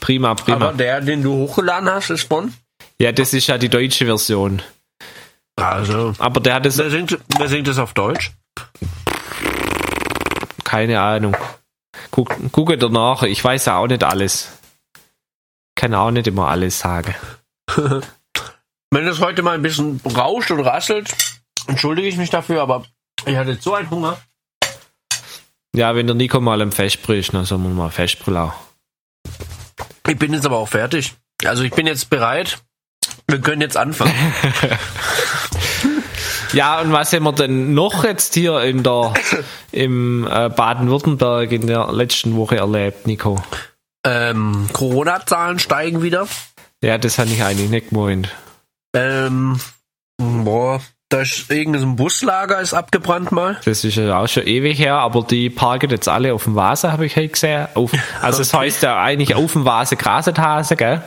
[0.00, 0.56] Prima, prima.
[0.56, 2.52] Aber der, den du hochgeladen hast, ist von?
[2.98, 4.62] ja, das ist ja die deutsche Version.
[5.56, 6.14] Also.
[6.18, 8.32] Aber der hat es, Wer singt, wer singt das auf Deutsch?
[10.72, 11.36] keine Ahnung.
[12.10, 14.50] Guck, gucke danach, ich weiß ja auch nicht alles.
[15.74, 17.14] Kann auch nicht immer alles sagen.
[18.90, 21.14] Wenn es heute mal ein bisschen rauscht und rasselt,
[21.66, 22.84] entschuldige ich mich dafür, aber
[23.26, 24.18] ich hatte so einen Hunger.
[25.74, 28.52] Ja, wenn der Nico mal am Festbrüll ist, dann sollen wir mal Festbrüll auch.
[30.06, 31.14] Ich bin jetzt aber auch fertig.
[31.44, 32.58] Also ich bin jetzt bereit.
[33.26, 34.14] Wir können jetzt anfangen.
[36.52, 39.14] Ja, und was haben wir denn noch jetzt hier in der,
[39.72, 43.42] im äh, Baden-Württemberg in der letzten Woche erlebt, Nico?
[44.04, 46.26] ähm, Corona-Zahlen steigen wieder.
[46.82, 48.28] Ja, das habe ich eigentlich nicht gemeint.
[48.94, 49.58] Ähm,
[50.18, 53.60] boah, da ist irgendein Buslager ist abgebrannt mal.
[53.66, 56.90] Das ist ja auch schon ewig her, aber die parken jetzt alle auf dem Vase,
[56.90, 57.68] habe ich heute gesehen.
[57.74, 61.02] Auf, also es heißt ja eigentlich auf dem Vase Grasethase, gell?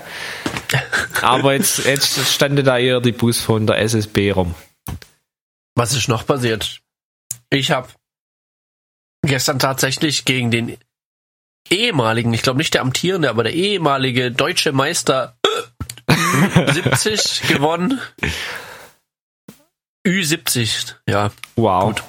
[1.22, 4.54] Aber jetzt, jetzt standen da eher die Bus von der SSB rum.
[5.74, 6.82] Was ist noch passiert?
[7.50, 7.88] Ich habe
[9.26, 10.78] gestern tatsächlich gegen den
[11.72, 15.36] ehemaligen, ich glaube nicht der amtierende, aber der ehemalige deutsche Meister
[16.08, 18.00] äh, 70 gewonnen.
[20.06, 21.86] Ü70, ja, Wow.
[21.86, 22.04] Gut.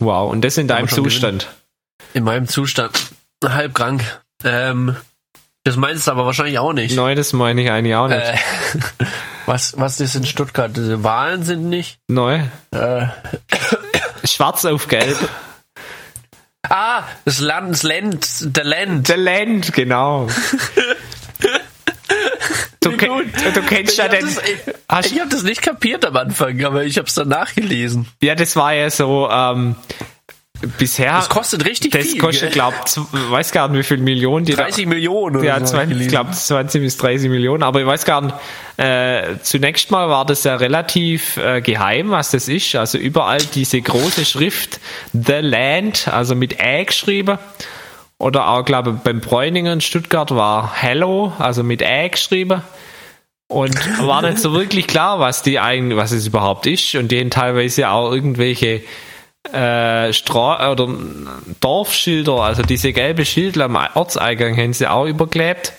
[0.00, 0.30] Wow.
[0.32, 1.48] Und das in deinem Zustand.
[2.12, 2.98] in meinem Zustand.
[3.44, 4.02] Halb krank.
[4.44, 4.96] Ähm,
[5.64, 6.94] das meinst du aber wahrscheinlich auch nicht.
[6.96, 8.20] Nein, das meine ich eigentlich auch nicht.
[8.20, 8.36] Äh,
[9.46, 10.76] was, was ist in Stuttgart?
[10.76, 11.98] Diese Wahlen sind nicht.
[12.08, 12.50] Nein.
[12.72, 13.06] Äh,
[14.24, 15.16] Schwarz auf Gelb.
[16.68, 19.06] ah, das Land, das Land, der Land.
[19.06, 20.28] The Land, genau.
[22.90, 23.24] Du, gut.
[23.54, 24.26] du kennst Ich ja habe den.
[24.26, 27.28] das, ich, Hast- ich hab das nicht kapiert am Anfang, aber ich habe es dann
[27.28, 28.06] nachgelesen.
[28.22, 29.76] Ja, das war ja so, ähm,
[30.78, 31.12] bisher.
[31.12, 32.20] Das kostet richtig das viel.
[32.20, 32.52] kostet, gell?
[32.52, 35.76] glaub, z- weiß gar nicht, wie viel Millionen die da- 30 Millionen oder Ja, so.
[35.76, 38.34] hab ich 20, ich glaube 20 bis 30 Millionen, aber ich weiß gar nicht.
[38.78, 42.74] Äh, zunächst mal war das ja relativ äh, geheim, was das ist.
[42.74, 44.80] Also überall diese große Schrift
[45.12, 47.38] The Land, also mit Ä geschrieben.
[48.18, 52.62] Oder auch, glaube ich, beim Bräuninger in Stuttgart war Hello, also mit Ä geschrieben.
[53.48, 53.76] Und
[54.06, 56.94] war nicht so wirklich klar, was die eigentlich, was es überhaupt ist.
[56.94, 58.82] Und die haben teilweise auch irgendwelche
[59.52, 60.88] äh, Stra oder
[61.60, 65.72] Dorfschilder, also diese gelbe Schilder am Ortseingang haben sie auch überklebt.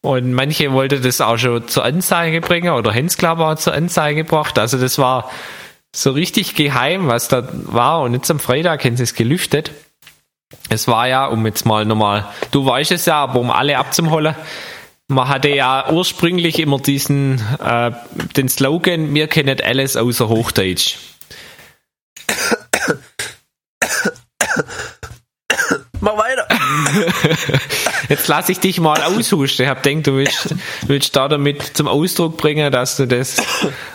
[0.00, 3.54] Und manche wollten das auch schon zur Anzeige bringen oder haben es, glaube ich, auch
[3.56, 4.58] zur Anzeige gebracht.
[4.58, 5.30] Also das war
[5.94, 8.02] so richtig geheim, was da war.
[8.02, 9.70] Und jetzt am Freitag haben sie es gelüftet.
[10.68, 14.34] Es war ja, um jetzt mal nochmal, du weißt es ja, aber um alle abzuholen,
[15.08, 17.90] man hatte ja ursprünglich immer diesen, äh,
[18.36, 20.96] den Slogan, wir kennen alles außer Hochdeutsch.
[26.00, 26.46] Mach weiter.
[28.10, 29.64] Jetzt lasse ich dich mal aushusten.
[29.64, 30.54] Ich hab gedacht, du willst,
[30.86, 33.36] willst da damit zum Ausdruck bringen, dass du das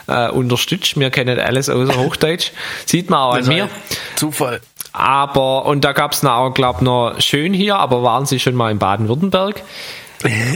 [0.07, 0.99] äh, unterstützt.
[0.99, 2.51] Wir kennen alles außer Hochdeutsch.
[2.85, 3.69] Sieht man auch an mir.
[4.15, 4.62] Zufall.
[4.91, 8.71] Aber, und da gab's noch, auch, glaub noch schön hier, aber waren sie schon mal
[8.71, 9.62] in Baden-Württemberg?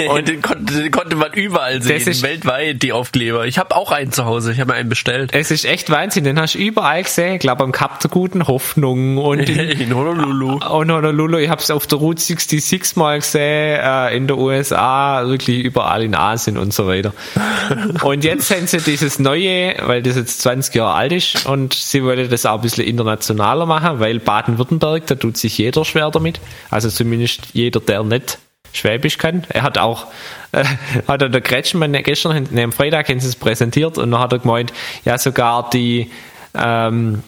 [0.10, 3.46] Und den konnte, den konnte man überall sehen, ist- weltweit, die Aufkleber.
[3.46, 5.32] Ich habe auch einen zu Hause, ich habe mir einen bestellt.
[5.34, 7.36] Es ist echt Wahnsinn, den hast du überall gesehen.
[7.36, 10.54] Ich glaube, am Kap der guten Hoffnung und in, In Honolulu.
[10.56, 11.38] und Honolulu.
[11.38, 16.04] Ich habe es auf der Route 66 mal gesehen, äh, in der USA, wirklich überall
[16.04, 17.14] in Asien und so weiter.
[18.04, 22.04] Und jetzt haben sie dieses neue, weil das jetzt 20 Jahre alt ist und sie
[22.04, 26.40] wollen das auch ein bisschen internationaler machen, weil Baden-Württemberg, da tut sich jeder schwer damit.
[26.70, 28.38] Also zumindest jeder, der nicht
[28.74, 29.46] Schwäbisch kann.
[29.50, 30.08] Er hat auch,
[30.52, 30.66] äh,
[31.08, 34.74] hat er der Kretschmann gestern, ne, am Freitag haben präsentiert und dann hat er gemeint,
[35.06, 36.12] ja sogar die,
[36.56, 37.24] ähm,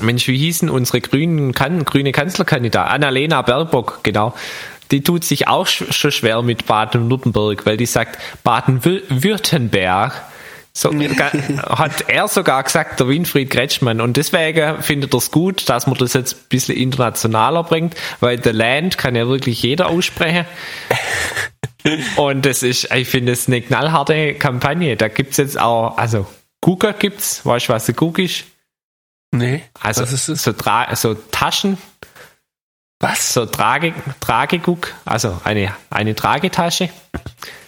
[0.00, 2.90] Mensch, wie hießen unsere grünen, kan grüne Kanzlerkandidat?
[2.90, 4.34] Annalena Baerbock, genau.
[4.90, 10.22] Die tut sich auch sch schon schwer mit Baden-Württemberg, weil die sagt, Baden-Württemberg,
[10.78, 14.02] So, hat er sogar gesagt, der Winfried Kretschmann.
[14.02, 18.44] Und deswegen findet er es gut, dass man das jetzt ein bisschen internationaler bringt, weil
[18.44, 20.44] The Land kann ja wirklich jeder aussprechen.
[22.16, 24.98] Und das ist, ich finde es eine knallharte Kampagne.
[24.98, 26.26] Da gibt's jetzt auch, also
[26.60, 28.44] Guga gibt's, weißt du, was der Gug ist?
[29.30, 29.62] Nee.
[29.80, 31.78] Also so, so Taschen,
[33.00, 33.34] Was?
[33.34, 36.88] so Trage, Trageguck, also eine, eine Tragetasche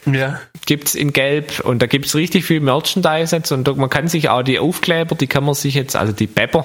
[0.07, 0.41] Ja.
[0.65, 4.43] gibt's in Gelb und da gibt's richtig viel Merchandise jetzt und man kann sich auch
[4.43, 6.65] die Aufkleber, die kann man sich jetzt, also die Pepper,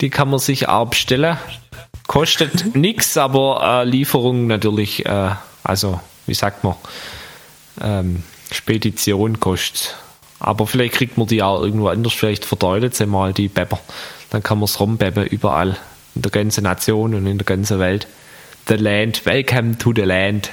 [0.00, 1.38] die kann man sich auch bestellen.
[2.08, 5.30] Kostet nix, aber äh, Lieferung natürlich, äh,
[5.62, 6.74] also wie sagt man,
[7.80, 9.94] ähm, Spedition kostet.
[10.40, 13.78] Aber vielleicht kriegt man die auch irgendwo anders, vielleicht verdeutet sie mal die Pepper.
[14.30, 15.76] Dann kann man es rumbeben überall,
[16.14, 18.06] in der ganzen Nation und in der ganzen Welt.
[18.66, 20.52] The Land, welcome to the Land.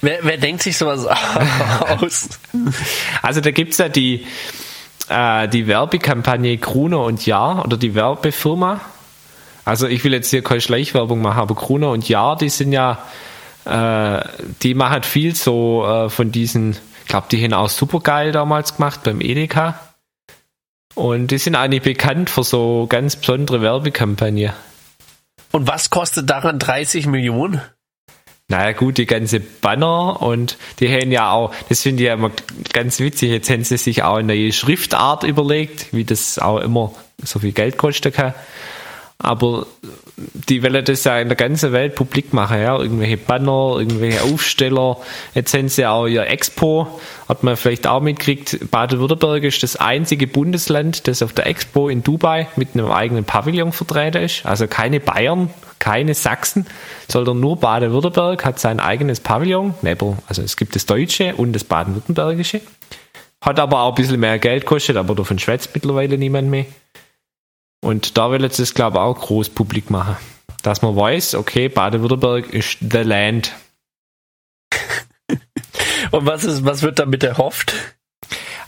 [0.00, 1.06] Wer, wer denkt sich sowas
[2.00, 2.28] aus?
[3.22, 4.26] Also da gibt's ja die,
[5.08, 8.80] äh, die Werbekampagne Gruner und Jahr oder die Werbefirma.
[9.64, 12.98] Also ich will jetzt hier keine Schleichwerbung machen, aber Gruner und Jahr, die sind ja,
[13.64, 14.20] äh,
[14.62, 19.02] die machen viel so äh, von diesen, ich glaube, die haben auch Supergeil damals gemacht
[19.02, 19.80] beim Edeka.
[20.94, 24.54] Und die sind eigentlich bekannt für so ganz besondere Werbekampagne.
[25.52, 27.60] Und was kostet daran 30 Millionen?
[28.50, 32.30] Naja gut, die ganze Banner und die haben ja auch, das finde ich ja immer
[32.72, 36.92] ganz witzig, jetzt haben sie sich auch eine neue Schriftart überlegt, wie das auch immer
[37.22, 38.32] so viel Geld kosten kann.
[39.20, 39.66] Aber
[40.14, 42.78] die wollen das ja in der ganzen Welt publik machen, ja.
[42.78, 44.98] Irgendwelche Banner, irgendwelche Aufsteller.
[45.34, 48.70] Jetzt haben sie auch ihr Expo, hat man vielleicht auch mitgekriegt.
[48.70, 53.72] Baden-Württemberg ist das einzige Bundesland, das auf der Expo in Dubai mit einem eigenen Pavillon
[53.72, 54.46] vertreten ist.
[54.46, 55.50] Also keine Bayern,
[55.80, 56.66] keine Sachsen,
[57.08, 59.74] sondern nur Baden-Württemberg hat sein eigenes Pavillon.
[60.28, 62.60] Also es gibt das deutsche und das baden-württembergische.
[63.40, 66.66] Hat aber auch ein bisschen mehr Geld gekostet, aber davon schwätzt mittlerweile niemand mehr.
[67.80, 70.16] Und da will jetzt das, glaube ich, auch groß publik machen.
[70.62, 73.52] Dass man weiß, okay, Baden-Württemberg ist the land.
[76.10, 77.74] Und was ist, was wird damit erhofft?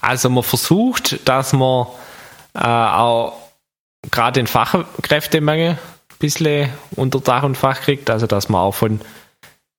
[0.01, 1.87] Also man versucht, dass man
[2.55, 3.37] äh, auch
[4.11, 5.79] gerade den Fachkräftemangel ein
[6.19, 9.01] bisschen unter Dach und Fach kriegt, also dass man auch von,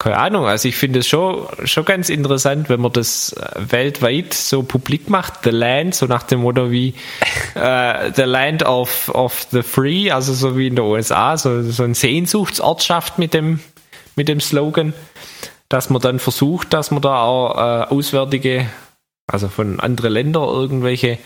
[0.02, 4.34] keine Ahnung, also ich finde es schon, schon ganz interessant, wenn man das äh, weltweit
[4.34, 6.96] so publik macht, The Land, so nach dem Motto wie
[7.54, 11.84] äh, The Land of, of the Free, also so wie in den USA, so, so
[11.84, 13.60] eine Sehnsuchtsortschaft mit dem,
[14.16, 14.94] mit dem Slogan,
[15.70, 18.68] dass man dann versucht, dass man da auch äh, auswärtige
[19.28, 21.20] also von anderen Ländern irgendwelche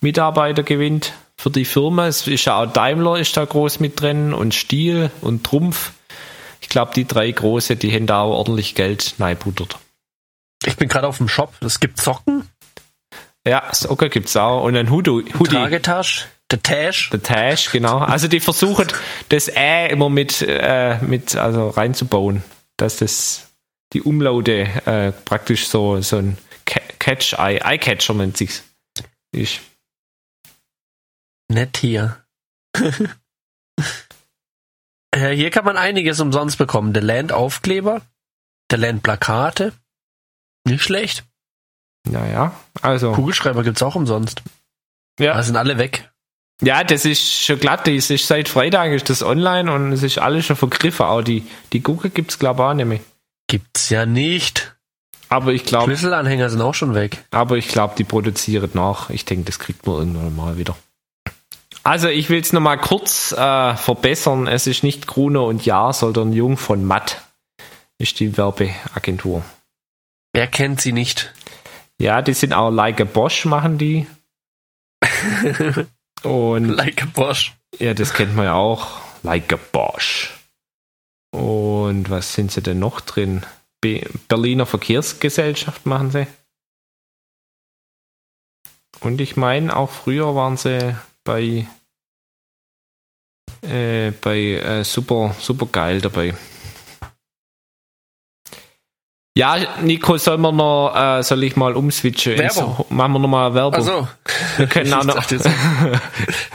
[0.00, 2.06] Mitarbeiter gewinnt für die Firma.
[2.06, 5.92] Es ist ja auch Daimler ist da groß mit drin und Stiel und Trumpf.
[6.62, 9.78] Ich glaube, die drei große, die haben da auch ordentlich Geld reinbuttert.
[10.64, 11.52] Ich bin gerade auf dem Shop.
[11.60, 12.48] Es gibt Socken,
[13.46, 15.24] Ja, Socker gibt's auch und ein Hoodie.
[15.38, 15.56] Hoodie.
[15.56, 17.10] Tragetasche, der Tash.
[17.10, 17.98] Der Tash, genau.
[17.98, 18.86] Also die versuchen
[19.28, 22.42] das Ä immer mit, äh, mit also reinzubauen,
[22.76, 23.48] dass das
[23.92, 28.62] die Umlaute äh, praktisch so, so ein Ca- Catch-Eye, Eye-Catcher nennt sich's.
[29.32, 29.60] Ist.
[31.48, 32.24] Nett hier.
[35.12, 36.92] äh, hier kann man einiges umsonst bekommen.
[36.92, 38.02] Der Land Aufkleber,
[38.70, 39.72] der Land Plakate.
[40.64, 41.24] Nicht schlecht.
[42.08, 43.12] Naja, also.
[43.12, 44.42] Kugelschreiber gibt's auch umsonst.
[45.18, 45.34] Ja.
[45.34, 46.10] Da sind alle weg.
[46.60, 47.86] Ja, das ist schon glatt.
[47.86, 51.06] Das ist seit Freitag ist das online und es ist alles schon vergriffen.
[51.06, 53.00] Auch die, die Google gibt's glaube ich auch nicht mehr.
[53.48, 54.76] Gibt's ja nicht.
[55.28, 57.24] Aber ich glaube, Schlüsselanhänger sind auch schon weg.
[57.30, 59.10] aber ich glaube, die produzieren nach.
[59.10, 60.76] Ich denke, das kriegt man irgendwann mal wieder.
[61.84, 64.46] Also ich will es nochmal kurz äh, verbessern.
[64.46, 67.22] Es ist nicht Gruner und Ja, sondern Jung von Matt
[67.98, 69.42] ist die Werbeagentur.
[70.32, 71.34] Wer kennt sie nicht?
[72.00, 74.06] Ja, die sind auch Like a Bosch machen die.
[76.22, 77.52] Und Like a Bosch.
[77.78, 79.00] Ja, das kennt man ja auch.
[79.22, 80.32] Like a Bosch.
[81.32, 83.44] Und was sind sie denn noch drin?
[83.80, 86.26] Be Berliner Verkehrsgesellschaft machen sie.
[89.00, 91.66] Und ich meine, auch früher waren sie bei,
[93.62, 96.34] äh, bei äh, super, super geil dabei.
[99.36, 102.36] Ja, Nico, soll, man noch, äh, soll ich mal umswitchen?
[102.36, 102.76] Werbung.
[102.76, 103.74] So, machen wir nochmal Werbung.
[103.74, 104.06] Also,
[104.58, 105.26] wir können auch noch,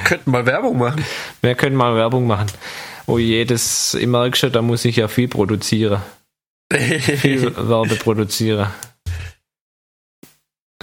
[0.03, 1.03] könnten mal Werbung machen.
[1.41, 2.51] wir können mal Werbung machen.
[3.07, 6.01] Oh je, das, ich merke schon, da muss ich ja viel produzieren.
[6.71, 8.67] Viel Werbe produzieren.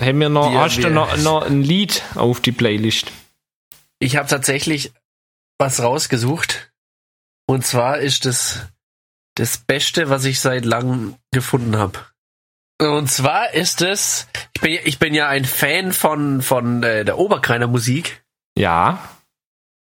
[0.01, 3.13] Haben wir noch, Wir- hast du noch, noch ein Lied auf die Playlist?
[4.05, 4.93] Ich habe tatsächlich
[5.59, 6.71] was rausgesucht.
[7.47, 8.67] Und zwar ist das
[9.35, 11.99] das Beste, was ich seit langem gefunden habe.
[12.79, 17.17] Und zwar ist es, ich bin, ich bin ja ein Fan von, von äh, der
[17.17, 18.23] Oberkreiner Musik.
[18.59, 19.09] Ja.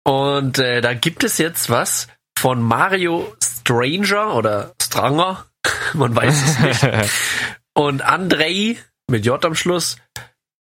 [0.05, 2.07] Und äh, da gibt es jetzt was
[2.39, 5.45] von Mario Stranger oder Stranger,
[5.93, 7.11] man weiß es nicht.
[7.73, 8.77] Und Andrei
[9.09, 9.97] mit J am Schluss,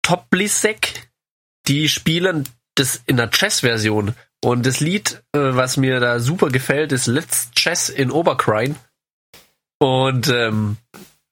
[0.03, 1.11] Toplisek,
[1.67, 4.15] die spielen das in der Chess-Version.
[4.45, 8.75] Und das Lied, äh, was mir da super gefällt, ist Let's Chess in Oberkrine.
[9.79, 10.77] Und ähm,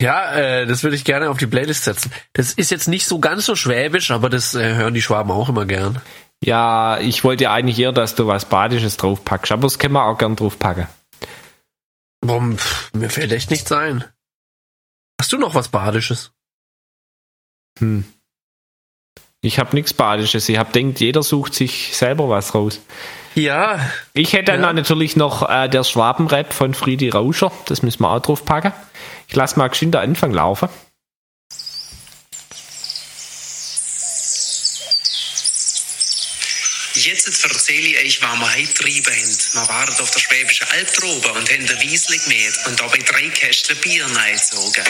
[0.01, 2.13] ja, äh, das würde ich gerne auf die Playlist setzen.
[2.33, 5.49] Das ist jetzt nicht so ganz so schwäbisch, aber das äh, hören die Schwaben auch
[5.49, 6.01] immer gern.
[6.43, 10.05] Ja, ich wollte ja eigentlich eher, dass du was Badisches draufpackst, aber das können wir
[10.05, 10.87] auch gern draufpacken.
[12.23, 12.57] Warum?
[12.57, 14.05] Pff, mir fällt echt nichts ein.
[15.21, 16.33] Hast du noch was Badisches?
[17.79, 18.05] Hm.
[19.43, 20.49] Ich habe nichts Badisches.
[20.49, 22.81] Ich hab denkt, jeder sucht sich selber was raus.
[23.35, 23.79] Ja,
[24.13, 24.73] Ich hätte dann Ja.
[24.73, 27.53] natürlich noch äh, der Schwabenrap von Friedi Rauscher.
[27.67, 28.73] Das müssen wir auch draufpacken.
[29.29, 30.69] Ich lasse mal geschwind den Anfang laufen.
[36.95, 39.39] Jetzt erzähle ich euch, was wir heute getrieben haben.
[39.55, 43.29] Wir waren auf der Schwäbischen Alb droben und haben ein Wiesli gemäht und dabei drei
[43.29, 44.85] Kästchen Bier reingezogen.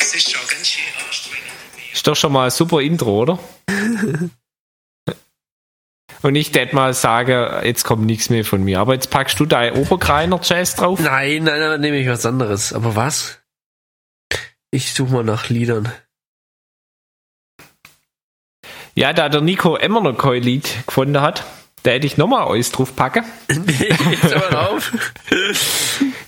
[0.00, 1.35] Es ist schon ganz schön anstrengend.
[2.06, 3.38] Ist doch schon mal ein super Intro, oder?
[6.22, 8.78] Und ich tät mal sagen, jetzt kommt nichts mehr von mir.
[8.78, 11.00] Aber jetzt packst du dein Oberkreiner Jazz drauf.
[11.00, 12.72] nein, nein, dann nehme ich was anderes.
[12.72, 13.40] Aber was?
[14.70, 15.90] Ich suche mal nach Liedern.
[18.94, 21.44] Ja, da der Nico immer noch kein Lied gefunden hat,
[21.82, 23.24] da hätte ich nochmal alles drauf packen.
[23.48, 24.92] Jetzt aber drauf.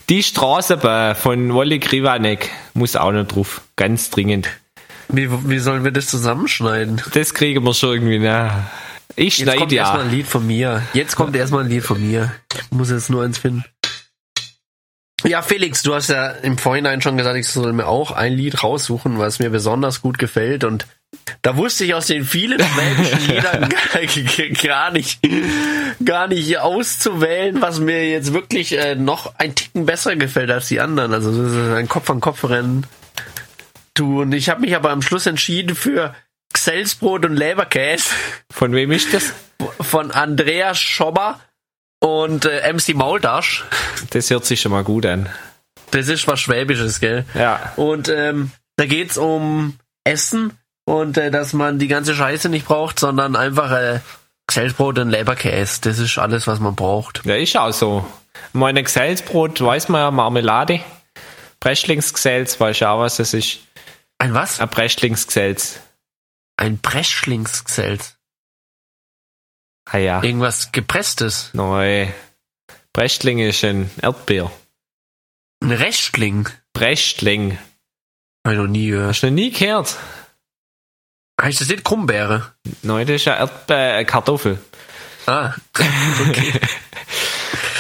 [0.08, 3.60] Die Straßenbahn von Wolle Krivanek muss auch noch drauf.
[3.76, 4.48] Ganz dringend.
[5.08, 7.00] Wie, wie sollen wir das zusammenschneiden?
[7.14, 8.66] Das kriegen wir schon irgendwie, ne?
[9.16, 10.04] Ich Jetzt kommt schneide erstmal ja.
[10.06, 10.82] ein Lied von mir.
[10.92, 12.32] Jetzt kommt erstmal ein Lied von mir.
[12.54, 13.64] Ich muss jetzt nur eins finden.
[15.24, 18.62] Ja, Felix, du hast ja im Vorhinein schon gesagt, ich soll mir auch ein Lied
[18.62, 20.62] raussuchen, was mir besonders gut gefällt.
[20.62, 20.86] Und
[21.42, 22.58] da wusste ich aus den vielen
[23.26, 23.68] Liedern
[24.62, 25.20] gar, nicht,
[26.04, 30.80] gar nicht auszuwählen, was mir jetzt wirklich äh, noch ein Ticken besser gefällt als die
[30.80, 31.12] anderen.
[31.12, 32.82] Also das ist ein Kopf-an-Kopf-Rennen.
[32.82, 32.97] Du,
[34.00, 36.14] und ich habe mich aber am Schluss entschieden für
[36.52, 38.10] Xelsbrot und Leberkäse
[38.50, 39.32] Von wem ist das?
[39.80, 41.40] von Andreas Schobber
[42.00, 43.64] und äh, MC Maultasch.
[44.10, 45.28] Das hört sich schon mal gut an.
[45.90, 47.24] Das ist was Schwäbisches, gell?
[47.34, 47.72] Ja.
[47.76, 50.52] Und ähm, da geht's um Essen
[50.84, 54.00] und äh, dass man die ganze Scheiße nicht braucht, sondern einfach äh,
[54.46, 55.80] Xelsbrot und Leberkäse.
[55.82, 57.24] Das ist alles, was man braucht.
[57.24, 58.06] Ja, ist auch so.
[58.52, 60.80] Meine Gesellsbrot, weiß man ja, Marmelade.
[61.60, 63.58] Breschlingsgesells, weiß ja auch, was das ist.
[64.18, 64.60] Ein was?
[64.60, 65.80] Ein Breschlingsgesells.
[66.56, 68.16] Ein Breschlingsgselz.
[69.84, 70.22] Ah ja.
[70.22, 71.54] Irgendwas gepresstes.
[71.54, 72.08] Neu.
[72.92, 74.50] Breschling ist ein Erdbeer.
[75.62, 76.48] Ein Rechtling.
[76.72, 77.58] Breschling.
[78.44, 79.08] Hab ich noch nie gehört.
[79.08, 79.96] Hast du noch nie gehört?
[81.40, 82.52] Heißt das nicht Krummbeere?
[82.82, 84.58] Nein, das ist eine Erdbeer, Kartoffel.
[85.26, 86.60] Ah, okay.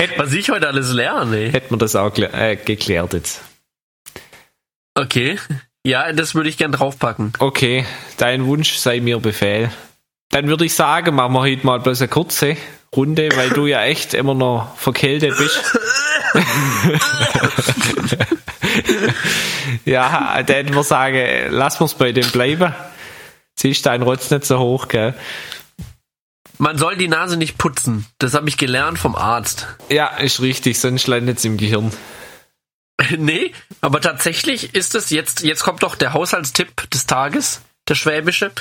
[0.16, 1.50] Was ich heute alles lerne, ey.
[1.50, 3.40] Hätten wir das auch äh, geklärt jetzt.
[4.94, 5.38] Okay.
[5.84, 7.32] Ja, das würde ich gern draufpacken.
[7.38, 9.70] Okay, dein Wunsch sei mir Befehl.
[10.30, 12.56] Dann würde ich sagen, machen wir heute mal bloß eine kurze
[12.94, 15.78] Runde, weil du ja echt immer noch verkältet bist.
[19.84, 22.74] ja, dann würde ich sagen, lass uns bei dem bleiben.
[23.58, 25.14] Siehst dein Rotz nicht so hoch, gell?
[26.58, 28.06] Man soll die Nase nicht putzen.
[28.18, 29.66] Das habe ich gelernt vom Arzt.
[29.88, 31.92] Ja, ist richtig, sonst landet es im Gehirn.
[33.16, 38.52] nee, aber tatsächlich ist es jetzt, jetzt kommt doch der Haushaltstipp des Tages, der schwäbische.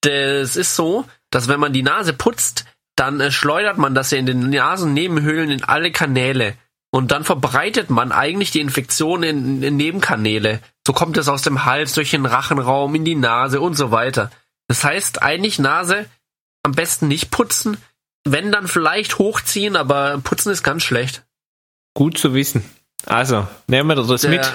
[0.00, 2.64] Das ist so, dass wenn man die Nase putzt,
[2.96, 6.56] dann äh, schleudert man das ja in den Nasennebenhöhlen in alle Kanäle.
[6.90, 10.60] Und dann verbreitet man eigentlich die Infektion in, in Nebenkanäle.
[10.86, 14.30] So kommt es aus dem Hals, durch den Rachenraum, in die Nase und so weiter.
[14.68, 16.06] Das heißt, eigentlich Nase
[16.62, 17.78] am besten nicht putzen.
[18.24, 21.24] Wenn dann vielleicht hochziehen, aber putzen ist ganz schlecht.
[21.94, 22.64] Gut zu wissen.
[23.06, 24.52] Also, nehmen wir das Der mit.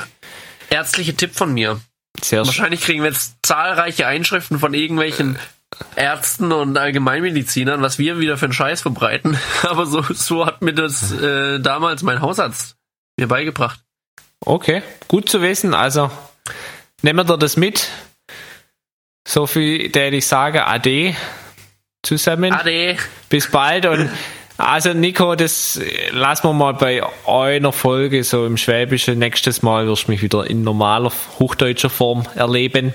[0.69, 1.79] ärztliche Tipp von mir.
[2.21, 2.45] Sehr.
[2.45, 5.37] Wahrscheinlich kriegen wir jetzt zahlreiche Einschriften von irgendwelchen
[5.95, 9.37] Ärzten und Allgemeinmedizinern, was wir wieder für einen Scheiß verbreiten.
[9.63, 12.75] Aber so, so hat mir das äh, damals mein Hausarzt
[13.17, 13.79] mir beigebracht.
[14.41, 15.73] Okay, gut zu wissen.
[15.73, 16.09] Also,
[17.01, 17.87] nehmen wir das mit.
[19.27, 21.15] So viel, der ich sage, Ade
[22.01, 22.53] zusammen.
[22.53, 22.97] Ade.
[23.29, 24.09] Bis bald und
[24.59, 29.17] also Nico, das äh, lassen wir mal bei einer Folge so im Schwäbischen.
[29.17, 32.93] Nächstes Mal wirst du mich wieder in normaler hochdeutscher Form erleben.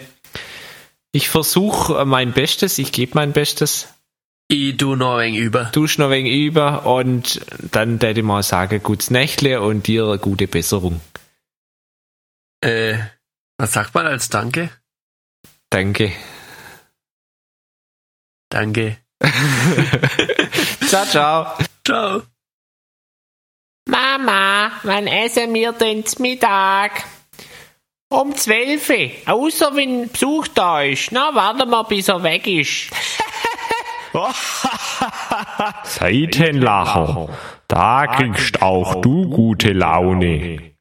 [1.13, 3.95] Ich versuche mein Bestes, ich gebe mein Bestes.
[4.49, 5.65] Ich tu noch ein wenig über.
[5.67, 7.41] Dusch noch ein wenig über und
[7.73, 11.01] dann würde ich mal sagen, gutes Nächtle und dir eine gute Besserung.
[12.61, 12.99] Äh,
[13.57, 14.71] Was sagt man als Danke?
[15.71, 16.13] Danke.
[18.51, 19.04] Danke.
[20.87, 21.47] Ciao, ciao.
[21.87, 22.23] Ciao.
[23.89, 27.05] Mama, wann essen wir denn zum Mittag?
[28.09, 29.11] Um 12 Uhr.
[29.27, 31.13] Außer wenn Besuch da ist.
[31.13, 32.91] Na, warten wir, bis er weg ist.
[35.85, 37.29] Seitenlacher,
[37.67, 40.74] da kriegst auch du gute Laune.